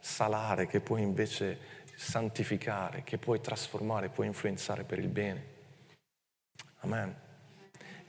[0.00, 1.58] salare, che puoi invece
[1.96, 5.54] santificare, che puoi trasformare, puoi influenzare per il bene.
[6.80, 7.24] Amen.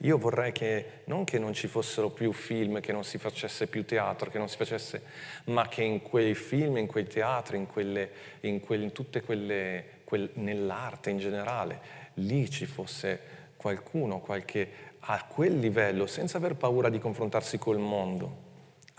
[0.02, 3.84] Io vorrei che non che non ci fossero più film, che non si facesse più
[3.86, 5.02] teatro, che non si facesse,
[5.46, 10.02] ma che in quei film, in quei teatri, in, quelle, in, quelle, in tutte quelle,
[10.04, 11.80] quel, nell'arte in generale,
[12.16, 13.20] lì ci fosse
[13.56, 14.70] qualcuno, qualche,
[15.00, 18.46] a quel livello, senza aver paura di confrontarsi col mondo,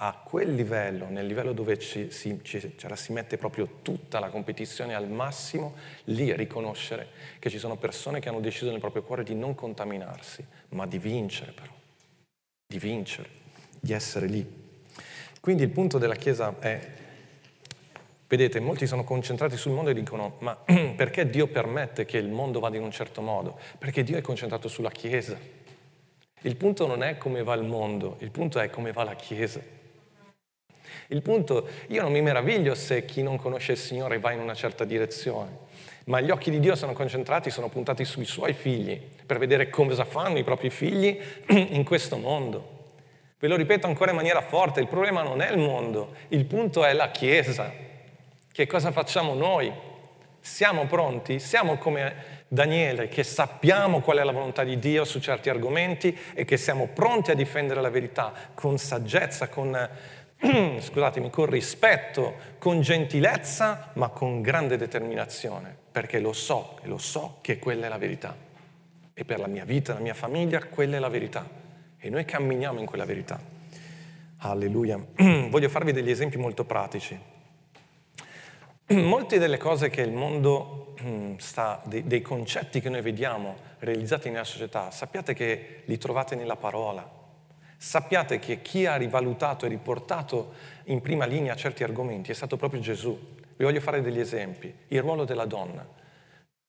[0.01, 4.29] a quel livello, nel livello dove ci, si, ci, cioè si, mette proprio tutta la
[4.29, 7.09] competizione al massimo, lì riconoscere
[7.41, 10.99] che ci sono persone che hanno deciso nel proprio cuore di non contaminarsi, ma di
[10.99, 11.73] vincere però,
[12.65, 13.29] di vincere,
[13.81, 14.47] di essere lì.
[15.41, 16.81] Quindi il punto della Chiesa è,
[18.29, 20.57] vedete, molti sono concentrati sul mondo e dicono, ma
[20.95, 23.59] perché Dio permette che il mondo vada in un certo modo?
[23.79, 25.37] Perché Dio è concentrato sulla Chiesa.
[26.43, 29.78] Il punto non è come va il mondo, il punto è come va la Chiesa.
[31.11, 34.53] Il punto, io non mi meraviglio se chi non conosce il Signore va in una
[34.53, 35.67] certa direzione,
[36.05, 40.05] ma gli occhi di Dio sono concentrati, sono puntati sui suoi figli, per vedere cosa
[40.05, 41.19] fanno i propri figli
[41.49, 42.77] in questo mondo.
[43.39, 46.85] Ve lo ripeto ancora in maniera forte, il problema non è il mondo, il punto
[46.85, 47.73] è la Chiesa.
[48.53, 49.73] Che cosa facciamo noi?
[50.41, 51.39] Siamo pronti?
[51.39, 56.45] Siamo come Daniele, che sappiamo qual è la volontà di Dio su certi argomenti e
[56.45, 59.89] che siamo pronti a difendere la verità con saggezza, con
[60.81, 67.39] scusatemi, con rispetto, con gentilezza, ma con grande determinazione, perché lo so, e lo so
[67.41, 68.37] che quella è la verità.
[69.13, 71.45] E per la mia vita, la mia famiglia, quella è la verità.
[71.99, 73.41] E noi camminiamo in quella verità.
[74.39, 75.05] Alleluia.
[75.51, 77.19] Voglio farvi degli esempi molto pratici.
[78.91, 80.95] Molte delle cose che il mondo
[81.39, 87.18] sta, dei concetti che noi vediamo realizzati nella società, sappiate che li trovate nella parola.
[87.81, 90.53] Sappiate che chi ha rivalutato e riportato
[90.87, 93.17] in prima linea certi argomenti è stato proprio Gesù.
[93.57, 94.75] Vi voglio fare degli esempi.
[94.89, 95.87] Il ruolo della donna.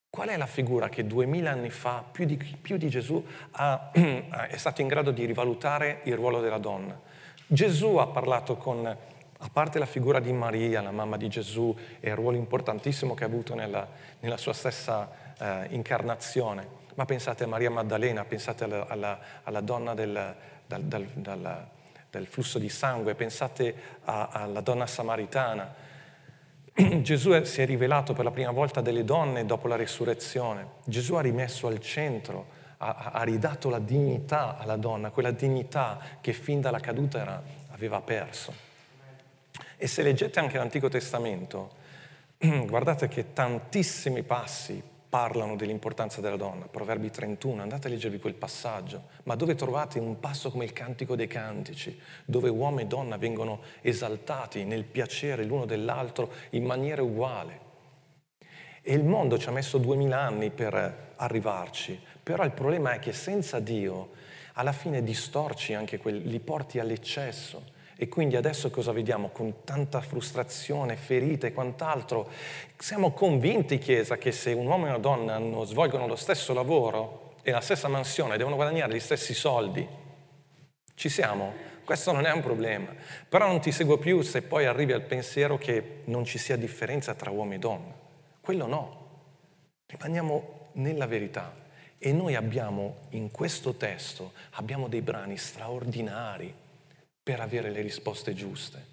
[0.08, 4.58] Qual è la figura che duemila anni fa, più di, più di Gesù, ha, è
[4.58, 7.00] stato in grado di rivalutare il ruolo della donna?
[7.48, 12.10] Gesù ha parlato con, a parte la figura di Maria, la mamma di Gesù, e
[12.10, 13.88] il ruolo importantissimo che ha avuto nella,
[14.20, 19.96] nella sua stessa eh, incarnazione, ma pensate a Maria Maddalena, pensate alla, alla, alla donna
[19.96, 20.36] del,
[20.70, 21.68] dal, dal, dal,
[22.12, 23.74] dal, flusso di sangue, pensate
[24.06, 25.74] a, alla donna samaritana.
[27.02, 30.68] Gesù si è rivelato per la prima volta delle donne dopo la risurrezione.
[30.84, 36.34] Gesù ha rimesso al centro ha, ha ridato la dignità alla donna, quella dignità che
[36.34, 38.54] fin dalla caduta era, aveva perso.
[39.76, 41.72] E se leggete anche l'Antico Testamento,
[42.38, 46.68] guardate che tantissimi passi parlano dell'importanza della donna.
[46.68, 49.08] Proverbi 31, andate a leggervi quel passaggio.
[49.24, 53.62] Ma dove trovate un passo come il Cantico dei Cantici, dove uomo e donna vengono
[53.82, 57.68] esaltati nel piacere l'uno dell'altro in maniera uguale.
[58.82, 63.12] E il mondo ci ha messo duemila anni per arrivarci, però il problema è che
[63.12, 64.12] senza Dio
[64.54, 67.78] alla fine distorci anche quelli, li porti all'eccesso.
[68.02, 69.28] E quindi adesso cosa vediamo?
[69.28, 72.30] Con tanta frustrazione, ferite e quant'altro,
[72.78, 77.34] siamo convinti, Chiesa, che se un uomo e una donna hanno, svolgono lo stesso lavoro
[77.42, 79.86] e la stessa mansione, devono guadagnare gli stessi soldi.
[80.94, 81.52] Ci siamo?
[81.84, 82.88] Questo non è un problema.
[83.28, 87.14] Però non ti seguo più se poi arrivi al pensiero che non ci sia differenza
[87.16, 87.94] tra uomo e donna.
[88.40, 89.08] Quello no.
[89.88, 91.54] Rimaniamo nella verità.
[91.98, 96.68] E noi abbiamo in questo testo, abbiamo dei brani straordinari
[97.30, 98.84] per avere le risposte giuste.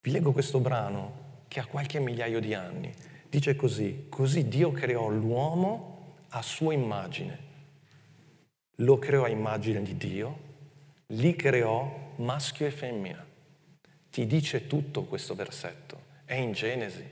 [0.00, 2.94] Vi leggo questo brano che ha qualche migliaio di anni.
[3.28, 7.36] Dice così, così Dio creò l'uomo a sua immagine.
[8.76, 10.38] Lo creò a immagine di Dio,
[11.06, 13.26] li creò maschio e femmina.
[14.08, 17.04] Ti dice tutto questo versetto, è in Genesi.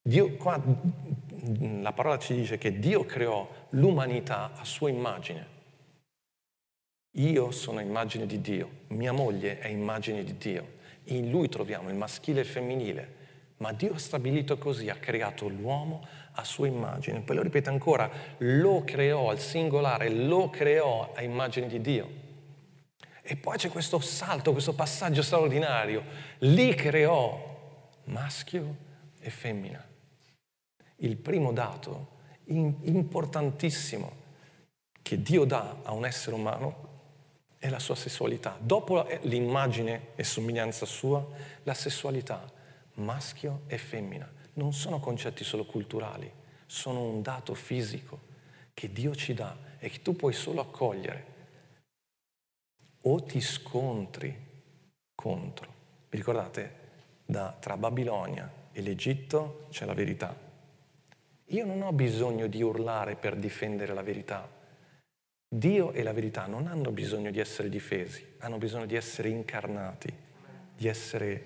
[0.00, 0.62] Dio, qua,
[1.58, 5.55] la parola ci dice che Dio creò l'umanità a sua immagine.
[7.16, 10.74] Io sono immagine di Dio, mia moglie è immagine di Dio.
[11.04, 13.14] In lui troviamo il maschile e il femminile.
[13.58, 17.20] Ma Dio ha stabilito così, ha creato l'uomo a sua immagine.
[17.20, 22.10] Poi lo ripete ancora, lo creò al singolare, lo creò a immagine di Dio.
[23.22, 26.04] E poi c'è questo salto, questo passaggio straordinario.
[26.40, 28.76] Li creò maschio
[29.20, 29.94] e femmina
[31.00, 32.14] il primo dato
[32.46, 34.24] importantissimo
[35.02, 36.85] che Dio dà a un essere umano
[37.66, 38.56] è la sua sessualità.
[38.60, 41.26] Dopo l'immagine e somiglianza sua,
[41.64, 42.50] la sessualità,
[42.94, 46.30] maschio e femmina, non sono concetti solo culturali,
[46.66, 48.34] sono un dato fisico
[48.72, 51.34] che Dio ci dà e che tu puoi solo accogliere.
[53.02, 54.34] O ti scontri
[55.14, 55.74] contro.
[56.08, 56.84] Vi ricordate?
[57.24, 60.46] Da, tra Babilonia e l'Egitto c'è la verità
[61.50, 64.48] io non ho bisogno di urlare per difendere la verità.
[65.48, 70.12] Dio e la verità non hanno bisogno di essere difesi, hanno bisogno di essere incarnati,
[70.76, 71.44] di essere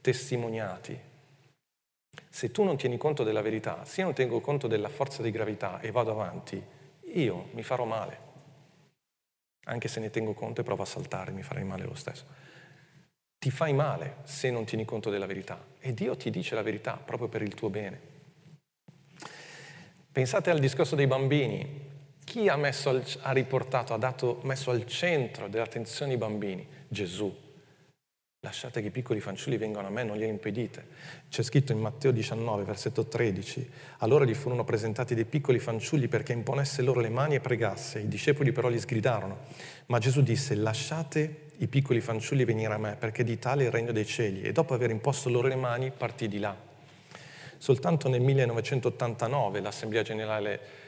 [0.00, 0.98] testimoniati.
[2.28, 5.30] Se tu non tieni conto della verità, se io non tengo conto della forza di
[5.30, 6.62] gravità e vado avanti,
[7.12, 8.28] io mi farò male.
[9.64, 12.24] Anche se ne tengo conto e provo a saltare, mi farei male lo stesso.
[13.36, 16.96] Ti fai male se non tieni conto della verità e Dio ti dice la verità
[16.96, 18.00] proprio per il tuo bene.
[20.12, 21.89] Pensate al discorso dei bambini.
[22.30, 26.64] Chi ha, al, ha riportato, ha dato, messo al centro dell'attenzione i bambini?
[26.86, 27.36] Gesù.
[28.38, 30.86] Lasciate che i piccoli fanciulli vengano a me, non li impedite.
[31.28, 36.32] C'è scritto in Matteo 19, versetto 13, allora gli furono presentati dei piccoli fanciulli perché
[36.32, 37.98] imponesse loro le mani e pregasse.
[37.98, 39.38] I discepoli però gli sgridarono.
[39.86, 43.72] Ma Gesù disse, lasciate i piccoli fanciulli venire a me perché di tale è il
[43.72, 44.42] regno dei cieli.
[44.42, 46.56] E dopo aver imposto loro le mani partì di là.
[47.58, 50.79] Soltanto nel 1989 l'Assemblea Generale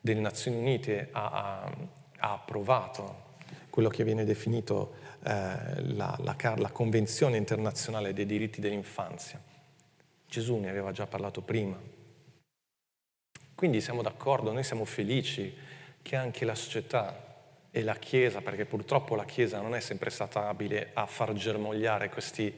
[0.00, 1.72] delle Nazioni Unite ha, ha,
[2.18, 3.26] ha approvato
[3.70, 9.40] quello che viene definito eh, la, la, la Convenzione internazionale dei diritti dell'infanzia.
[10.26, 11.78] Gesù ne aveva già parlato prima.
[13.54, 15.52] Quindi siamo d'accordo, noi siamo felici
[16.02, 17.26] che anche la società
[17.70, 22.08] e la Chiesa, perché purtroppo la Chiesa non è sempre stata abile a far germogliare
[22.08, 22.52] questi,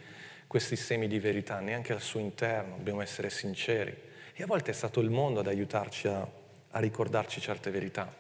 [0.47, 3.95] questi semi di verità, neanche al suo interno, dobbiamo essere sinceri.
[4.33, 6.27] E a volte è stato il mondo ad aiutarci a,
[6.71, 8.13] a ricordarci certe verità.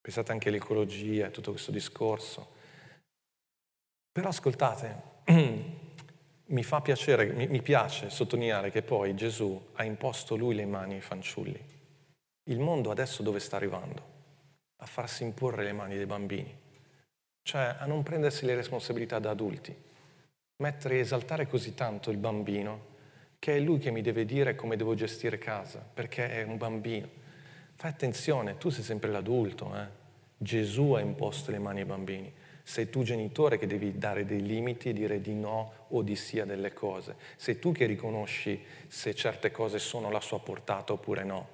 [0.00, 2.58] Pensate anche all'ecologia e tutto questo discorso.
[4.12, 5.02] Però ascoltate,
[6.46, 11.00] mi fa piacere, mi, piace sottolineare che poi Gesù ha imposto lui le mani ai
[11.00, 11.62] fanciulli.
[12.44, 14.18] Il mondo adesso dove sta arrivando?
[14.78, 16.52] A farsi imporre le mani dei bambini,
[17.42, 19.76] cioè a non prendersi le responsabilità da adulti,
[20.62, 22.88] mettere e esaltare così tanto il bambino
[23.38, 27.19] che è lui che mi deve dire come devo gestire casa, perché è un bambino.
[27.80, 29.86] Fai attenzione, tu sei sempre l'adulto, eh?
[30.36, 32.30] Gesù ha imposto le mani ai bambini.
[32.62, 36.38] Sei tu genitore che devi dare dei limiti e dire di no o di sì
[36.38, 37.16] a delle cose.
[37.36, 41.48] Sei tu che riconosci se certe cose sono alla sua portata oppure no.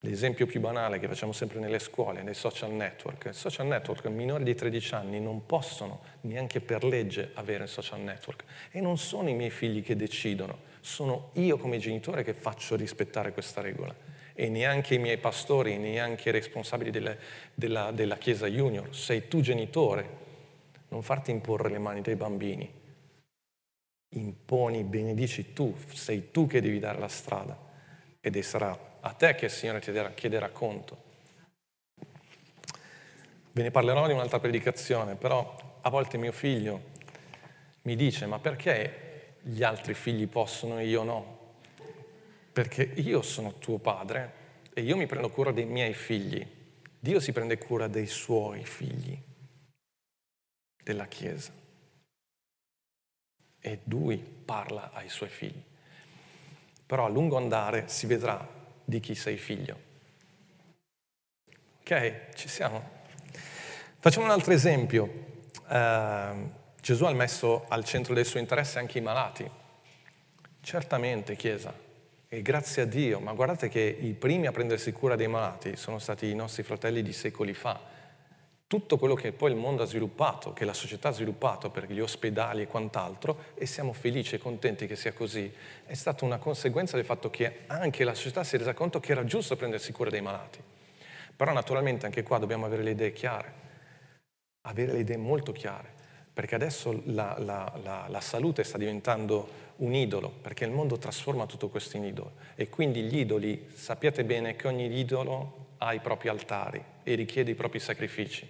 [0.00, 3.26] L'esempio più banale che facciamo sempre nelle scuole, nei social network.
[3.26, 8.00] I social network minori di 13 anni non possono neanche per legge avere un social
[8.00, 8.42] network
[8.72, 13.32] e non sono i miei figli che decidono, sono io come genitore che faccio rispettare
[13.32, 14.07] questa regola
[14.40, 17.18] e neanche i miei pastori, neanche i responsabili delle,
[17.54, 18.94] della, della Chiesa Junior.
[18.94, 20.08] Sei tu genitore,
[20.90, 22.72] non farti imporre le mani dei bambini.
[24.10, 27.58] Imponi, benedici tu, sei tu che devi dare la strada
[28.20, 31.02] ed sarà a te che il Signore ti chiederà conto.
[33.50, 36.80] Ve ne parlerò in un'altra predicazione, però a volte mio figlio
[37.82, 41.37] mi dice ma perché gli altri figli possono e io no?
[42.58, 44.32] Perché io sono tuo padre
[44.74, 46.44] e io mi prendo cura dei miei figli.
[46.98, 49.16] Dio si prende cura dei suoi figli,
[50.82, 51.52] della Chiesa.
[53.60, 55.62] E lui parla ai suoi figli.
[56.84, 58.44] Però a lungo andare si vedrà
[58.84, 59.78] di chi sei figlio.
[61.82, 62.82] Ok, ci siamo.
[64.00, 65.26] Facciamo un altro esempio.
[65.68, 66.50] Uh,
[66.80, 69.48] Gesù ha messo al centro del suo interesse anche i malati.
[70.60, 71.86] Certamente, Chiesa,
[72.30, 75.98] e grazie a Dio, ma guardate che i primi a prendersi cura dei malati sono
[75.98, 77.80] stati i nostri fratelli di secoli fa.
[78.66, 82.00] Tutto quello che poi il mondo ha sviluppato, che la società ha sviluppato per gli
[82.00, 85.50] ospedali e quant'altro, e siamo felici e contenti che sia così,
[85.86, 89.12] è stata una conseguenza del fatto che anche la società si è resa conto che
[89.12, 90.62] era giusto prendersi cura dei malati.
[91.34, 93.52] Però naturalmente anche qua dobbiamo avere le idee chiare,
[94.66, 95.97] avere le idee molto chiare
[96.38, 101.46] perché adesso la, la, la, la, salute sta diventando un idolo, perché il mondo trasforma
[101.46, 102.34] tutto questo in idolo.
[102.54, 107.50] E quindi gli idoli, sappiate bene che ogni idolo ha i propri altari e richiede
[107.50, 108.48] i propri sacrifici.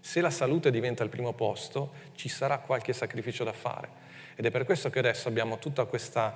[0.00, 3.88] Se la salute diventa il primo posto, ci sarà qualche sacrificio da fare.
[4.34, 6.34] Ed è per questo che adesso abbiamo tutta questa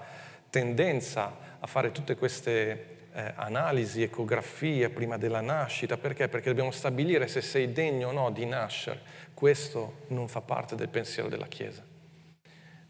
[0.50, 5.96] tendenza a fare tutte queste eh, analisi, ecografie prima della nascita.
[5.96, 6.28] Perché?
[6.28, 9.00] Perché dobbiamo stabilire se sei degno o no di nascere.
[9.40, 11.82] Questo non fa parte del pensiero della Chiesa.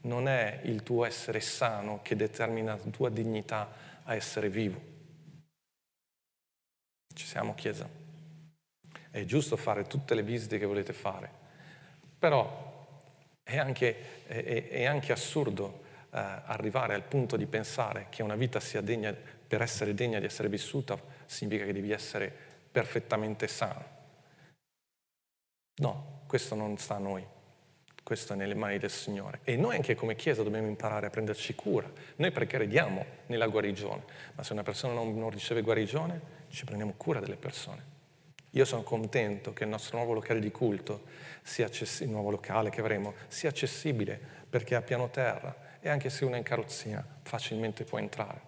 [0.01, 3.71] Non è il tuo essere sano che determina la tua dignità
[4.03, 4.81] a essere vivo.
[7.15, 7.89] Ci siamo, Chiesa.
[9.11, 11.31] È giusto fare tutte le visite che volete fare,
[12.19, 13.05] però
[13.45, 18.59] è anche, è, è anche assurdo eh, arrivare al punto di pensare che una vita
[18.59, 19.15] sia degna
[19.47, 22.35] per essere degna di essere vissuta significa che devi essere
[22.73, 23.99] perfettamente sano.
[25.77, 27.27] No, questo non sta a noi,
[28.05, 29.41] questo è nelle mani del Signore.
[29.43, 31.91] E noi anche come Chiesa dobbiamo imparare a prenderci cura.
[32.15, 34.05] Noi perché crediamo nella guarigione,
[34.37, 36.21] ma se una persona non, non riceve guarigione,
[36.51, 37.83] ci prendiamo cura delle persone.
[38.51, 41.03] Io sono contento che il nostro nuovo locale di culto,
[41.43, 45.89] sia access- il nuovo locale che avremo, sia accessibile perché è a piano terra e
[45.89, 48.41] anche se uno è in carrozzina facilmente può entrare.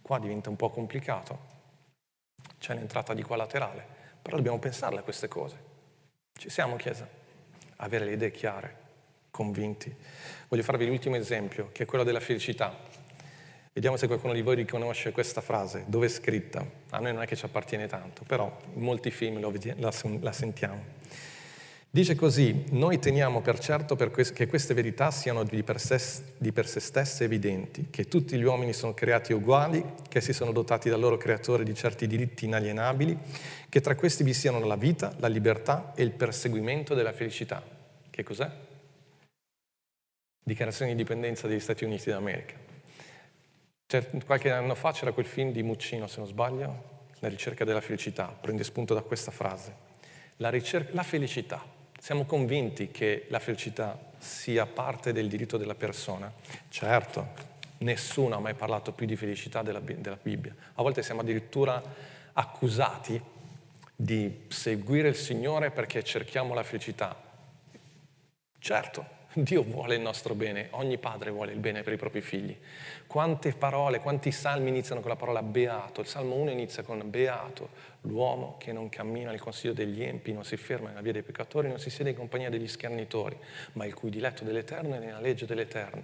[0.00, 1.40] Qua diventa un po' complicato,
[2.58, 3.84] c'è un'entrata di qua laterale,
[4.22, 5.56] però dobbiamo pensarle a queste cose.
[6.32, 7.17] Ci siamo, Chiesa?
[7.80, 8.76] Avere le idee chiare,
[9.30, 9.94] convinti.
[10.48, 12.76] Voglio farvi l'ultimo esempio, che è quello della felicità.
[13.72, 16.66] Vediamo se qualcuno di voi riconosce questa frase, dove è scritta.
[16.90, 20.96] A noi non è che ci appartiene tanto, però in molti film la, sentiamo.
[21.90, 25.98] Dice così, noi teniamo per certo per que- che queste verità siano di per, sé,
[26.36, 30.52] di per, sé, stesse evidenti, che tutti gli uomini sono creati uguali, che si sono
[30.52, 33.18] dotati dal loro creatore di certi diritti inalienabili,
[33.70, 37.64] che tra questi vi siano la vita, la libertà e il perseguimento della felicità.
[38.10, 38.50] Che cos'è?
[40.44, 42.54] Dichiarazione di indipendenza degli Stati Uniti d'America.
[43.86, 47.80] Cioè, qualche anno fa c'era quel film di Muccino, se non sbaglio, La ricerca della
[47.80, 49.86] felicità, prende spunto da questa frase.
[50.36, 56.32] La, ricerca, la felicità siamo convinti che la felicità sia parte del diritto della persona?
[56.68, 57.28] Certo,
[57.78, 60.54] nessuno ha mai parlato più di felicità della, della Bibbia.
[60.74, 61.82] A volte siamo addirittura
[62.32, 63.20] accusati
[63.94, 67.20] di seguire il Signore perché cerchiamo la felicità.
[68.60, 69.06] Certo,
[69.42, 72.56] Dio vuole il nostro bene, ogni padre vuole il bene per i propri figli.
[73.06, 76.00] Quante parole, quanti salmi iniziano con la parola beato?
[76.00, 77.68] Il Salmo 1 inizia con beato,
[78.00, 81.68] l'uomo che non cammina nel consiglio degli empi, non si ferma nella via dei peccatori,
[81.68, 83.36] non si siede in compagnia degli schernitori,
[83.74, 86.02] ma il cui diletto dell'Eterno è nella legge dell'Eterno,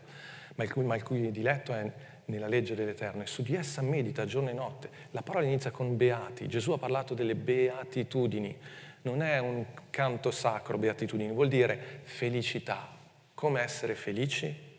[0.54, 1.90] ma il cui, ma il cui diletto è
[2.26, 4.88] nella legge dell'Eterno e su di essa medita giorno e notte.
[5.10, 8.56] La parola inizia con beati, Gesù ha parlato delle beatitudini,
[9.02, 12.93] non è un canto sacro, beatitudini, vuol dire felicità.
[13.34, 14.72] Come essere felici?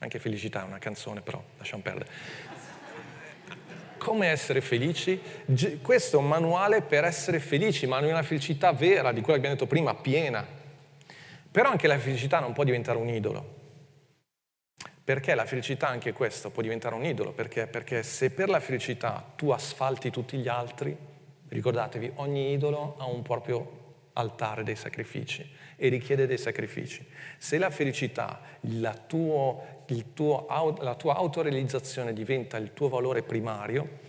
[0.00, 2.10] Anche felicità è una canzone, però lasciamo perdere.
[3.98, 5.20] Come essere felici?
[5.82, 9.46] Questo è un manuale per essere felici, ma non una felicità vera, di quella che
[9.46, 10.46] abbiamo detto prima, piena.
[11.50, 13.58] Però anche la felicità non può diventare un idolo.
[15.04, 17.32] Perché la felicità, anche questo, può diventare un idolo?
[17.32, 17.66] Perché?
[17.66, 20.96] Perché se per la felicità tu asfalti tutti gli altri,
[21.48, 23.78] ricordatevi, ogni idolo ha un proprio
[24.14, 27.02] altare dei sacrifici e richiede dei sacrifici.
[27.38, 30.46] Se la felicità, la, tuo, tuo,
[30.78, 34.00] la tua autorealizzazione diventa il tuo valore primario,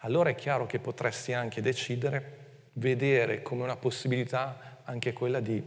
[0.00, 2.36] allora è chiaro che potresti anche decidere,
[2.74, 5.62] vedere come una possibilità anche quella di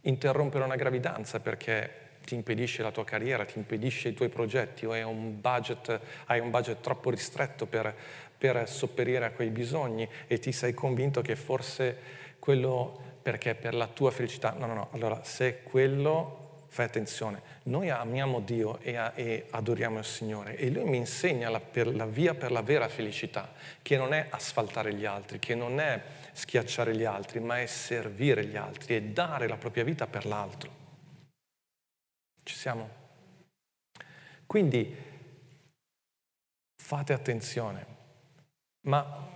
[0.00, 4.92] interrompere una gravidanza perché ti impedisce la tua carriera, ti impedisce i tuoi progetti o
[5.06, 7.94] un budget, hai un budget troppo ristretto per,
[8.38, 13.86] per sopperire a quei bisogni e ti sei convinto che forse quello perché per la
[13.86, 14.52] tua felicità.
[14.52, 14.88] No, no, no.
[14.92, 16.42] Allora, se quello,
[16.72, 17.42] fai attenzione.
[17.64, 22.06] Noi amiamo Dio e, e adoriamo il Signore e Lui mi insegna la, per, la
[22.06, 23.52] via per la vera felicità,
[23.82, 26.02] che non è asfaltare gli altri, che non è
[26.32, 30.70] schiacciare gli altri, ma è servire gli altri e dare la propria vita per l'altro.
[32.42, 32.88] Ci siamo?
[34.46, 34.96] Quindi
[36.82, 37.86] fate attenzione.
[38.86, 39.28] Ma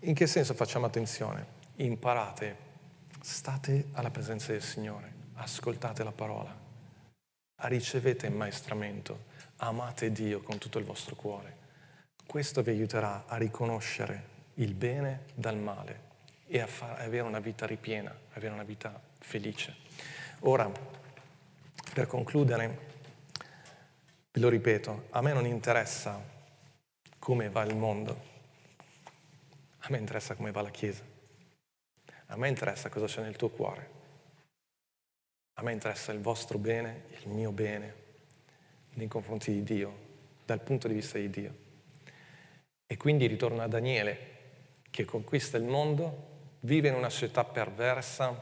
[0.00, 1.62] in che senso facciamo attenzione?
[1.76, 2.56] Imparate,
[3.24, 6.54] state alla presenza del Signore, ascoltate la parola,
[7.62, 9.24] ricevete il maestramento,
[9.56, 11.56] amate Dio con tutto il vostro cuore.
[12.26, 16.12] Questo vi aiuterà a riconoscere il bene dal male
[16.46, 19.74] e a, far, avere una vita ripiena, avere una vita felice.
[20.40, 20.70] Ora,
[21.94, 22.78] per concludere,
[24.32, 26.22] ve lo ripeto, a me non interessa
[27.18, 28.22] come va il mondo,
[29.78, 31.13] a me interessa come va la Chiesa.
[32.34, 33.90] A me interessa cosa c'è nel tuo cuore.
[35.54, 37.94] A me interessa il vostro bene, il mio bene,
[38.94, 39.98] nei confronti di Dio,
[40.44, 41.54] dal punto di vista di Dio.
[42.86, 44.32] E quindi ritorno a Daniele,
[44.90, 48.36] che conquista il mondo, vive in una società perversa,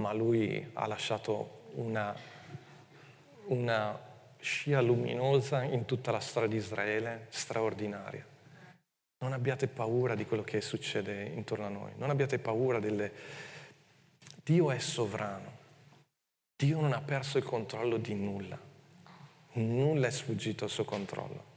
[0.00, 2.12] ma lui ha lasciato una,
[3.46, 4.00] una
[4.40, 8.33] scia luminosa in tutta la storia di Israele, straordinaria.
[9.18, 13.12] Non abbiate paura di quello che succede intorno a noi, non abbiate paura delle...
[14.42, 15.52] Dio è sovrano,
[16.56, 18.58] Dio non ha perso il controllo di nulla,
[19.52, 21.52] nulla è sfuggito al suo controllo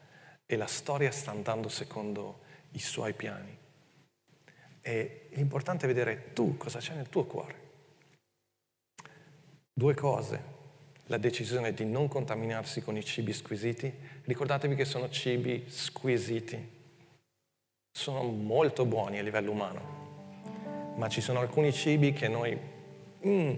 [0.45, 2.39] e la storia sta andando secondo
[2.71, 3.55] i suoi piani.
[4.81, 7.65] E l'importante è vedere tu cosa c'è nel tuo cuore.
[9.73, 10.55] Due cose.
[11.07, 13.93] La decisione di non contaminarsi con i cibi squisiti.
[14.23, 16.75] Ricordatevi che sono cibi squisiti.
[17.97, 20.93] Sono molto buoni a livello umano.
[20.97, 22.55] Ma ci sono alcuni cibi che noi...
[23.25, 23.53] Mm,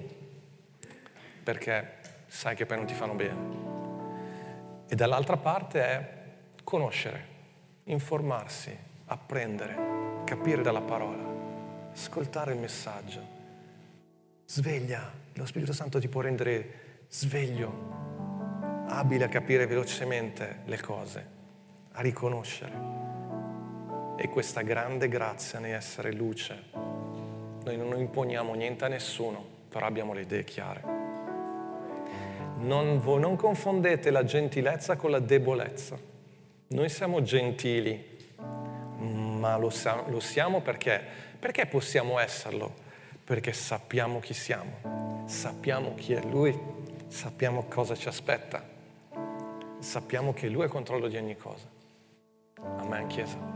[1.44, 3.36] perché sai che poi non ti fanno bene.
[4.88, 6.14] E dall'altra parte è
[6.64, 7.26] conoscere,
[7.84, 8.74] informarsi,
[9.08, 13.22] apprendere, capire dalla parola, ascoltare il messaggio.
[14.46, 21.28] Sveglia, lo Spirito Santo ti può rendere sveglio, abile a capire velocemente le cose,
[21.92, 23.09] a riconoscere.
[24.22, 26.64] E questa grande grazia di essere luce.
[26.74, 30.82] Noi non imponiamo niente a nessuno, però abbiamo le idee chiare.
[32.58, 35.98] Non, non confondete la gentilezza con la debolezza.
[36.68, 38.34] Noi siamo gentili,
[38.98, 41.02] ma lo siamo, lo siamo perché?
[41.40, 42.74] Perché possiamo esserlo?
[43.24, 46.60] Perché sappiamo chi siamo sappiamo chi è Lui,
[47.08, 48.64] sappiamo cosa ci aspetta,
[49.78, 51.68] sappiamo che Lui ha controllo di ogni cosa.
[52.78, 53.49] Amen, Chiesa.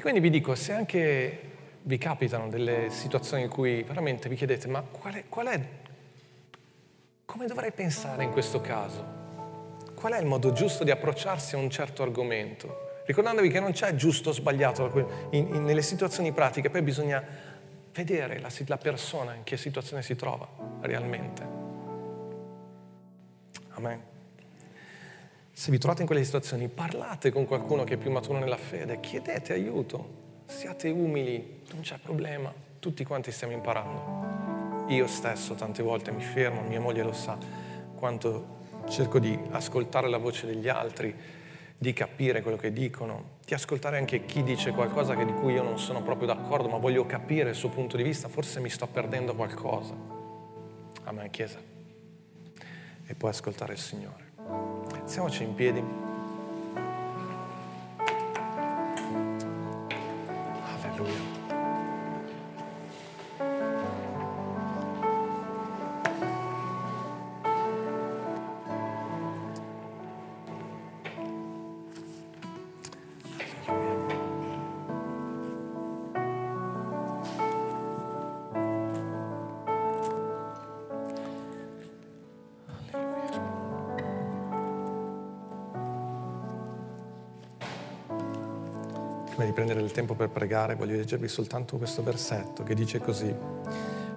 [0.00, 1.40] E quindi vi dico, se anche
[1.82, 5.60] vi capitano delle situazioni in cui veramente vi chiedete, ma qual è, qual è
[7.26, 9.04] come dovrei pensare in questo caso?
[9.94, 13.02] Qual è il modo giusto di approcciarsi a un certo argomento?
[13.04, 17.22] Ricordandovi che non c'è giusto o sbagliato in, in, nelle situazioni pratiche, poi bisogna
[17.92, 20.48] vedere la, la persona in che situazione si trova
[20.80, 21.46] realmente.
[23.72, 24.00] Amen.
[25.60, 28.98] Se vi trovate in quelle situazioni, parlate con qualcuno che è più maturo nella fede,
[28.98, 30.44] chiedete aiuto.
[30.46, 34.86] siate umili, non c'è problema, tutti quanti stiamo imparando.
[34.88, 37.36] Io stesso tante volte mi fermo, mia moglie lo sa,
[37.94, 41.14] quanto cerco di ascoltare la voce degli altri,
[41.76, 45.78] di capire quello che dicono, di ascoltare anche chi dice qualcosa di cui io non
[45.78, 49.34] sono proprio d'accordo, ma voglio capire il suo punto di vista, forse mi sto perdendo
[49.34, 49.94] qualcosa.
[51.04, 51.58] Amen, Chiesa.
[53.04, 54.29] E poi ascoltare il Signore.
[55.10, 55.82] Siamoci in piedi.
[89.40, 93.34] Prima di prendere il tempo per pregare, voglio leggervi soltanto questo versetto che dice così,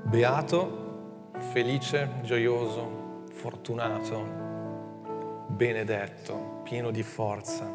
[0.02, 7.66] beato, felice, gioioso, fortunato, benedetto, pieno di forza,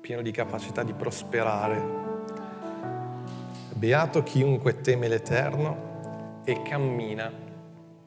[0.00, 1.80] pieno di capacità di prosperare.
[3.74, 7.30] Beato chiunque teme l'Eterno e cammina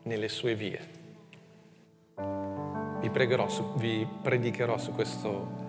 [0.04, 0.80] nelle sue vie.
[3.00, 5.63] Vi, pregherò, vi predicherò su questo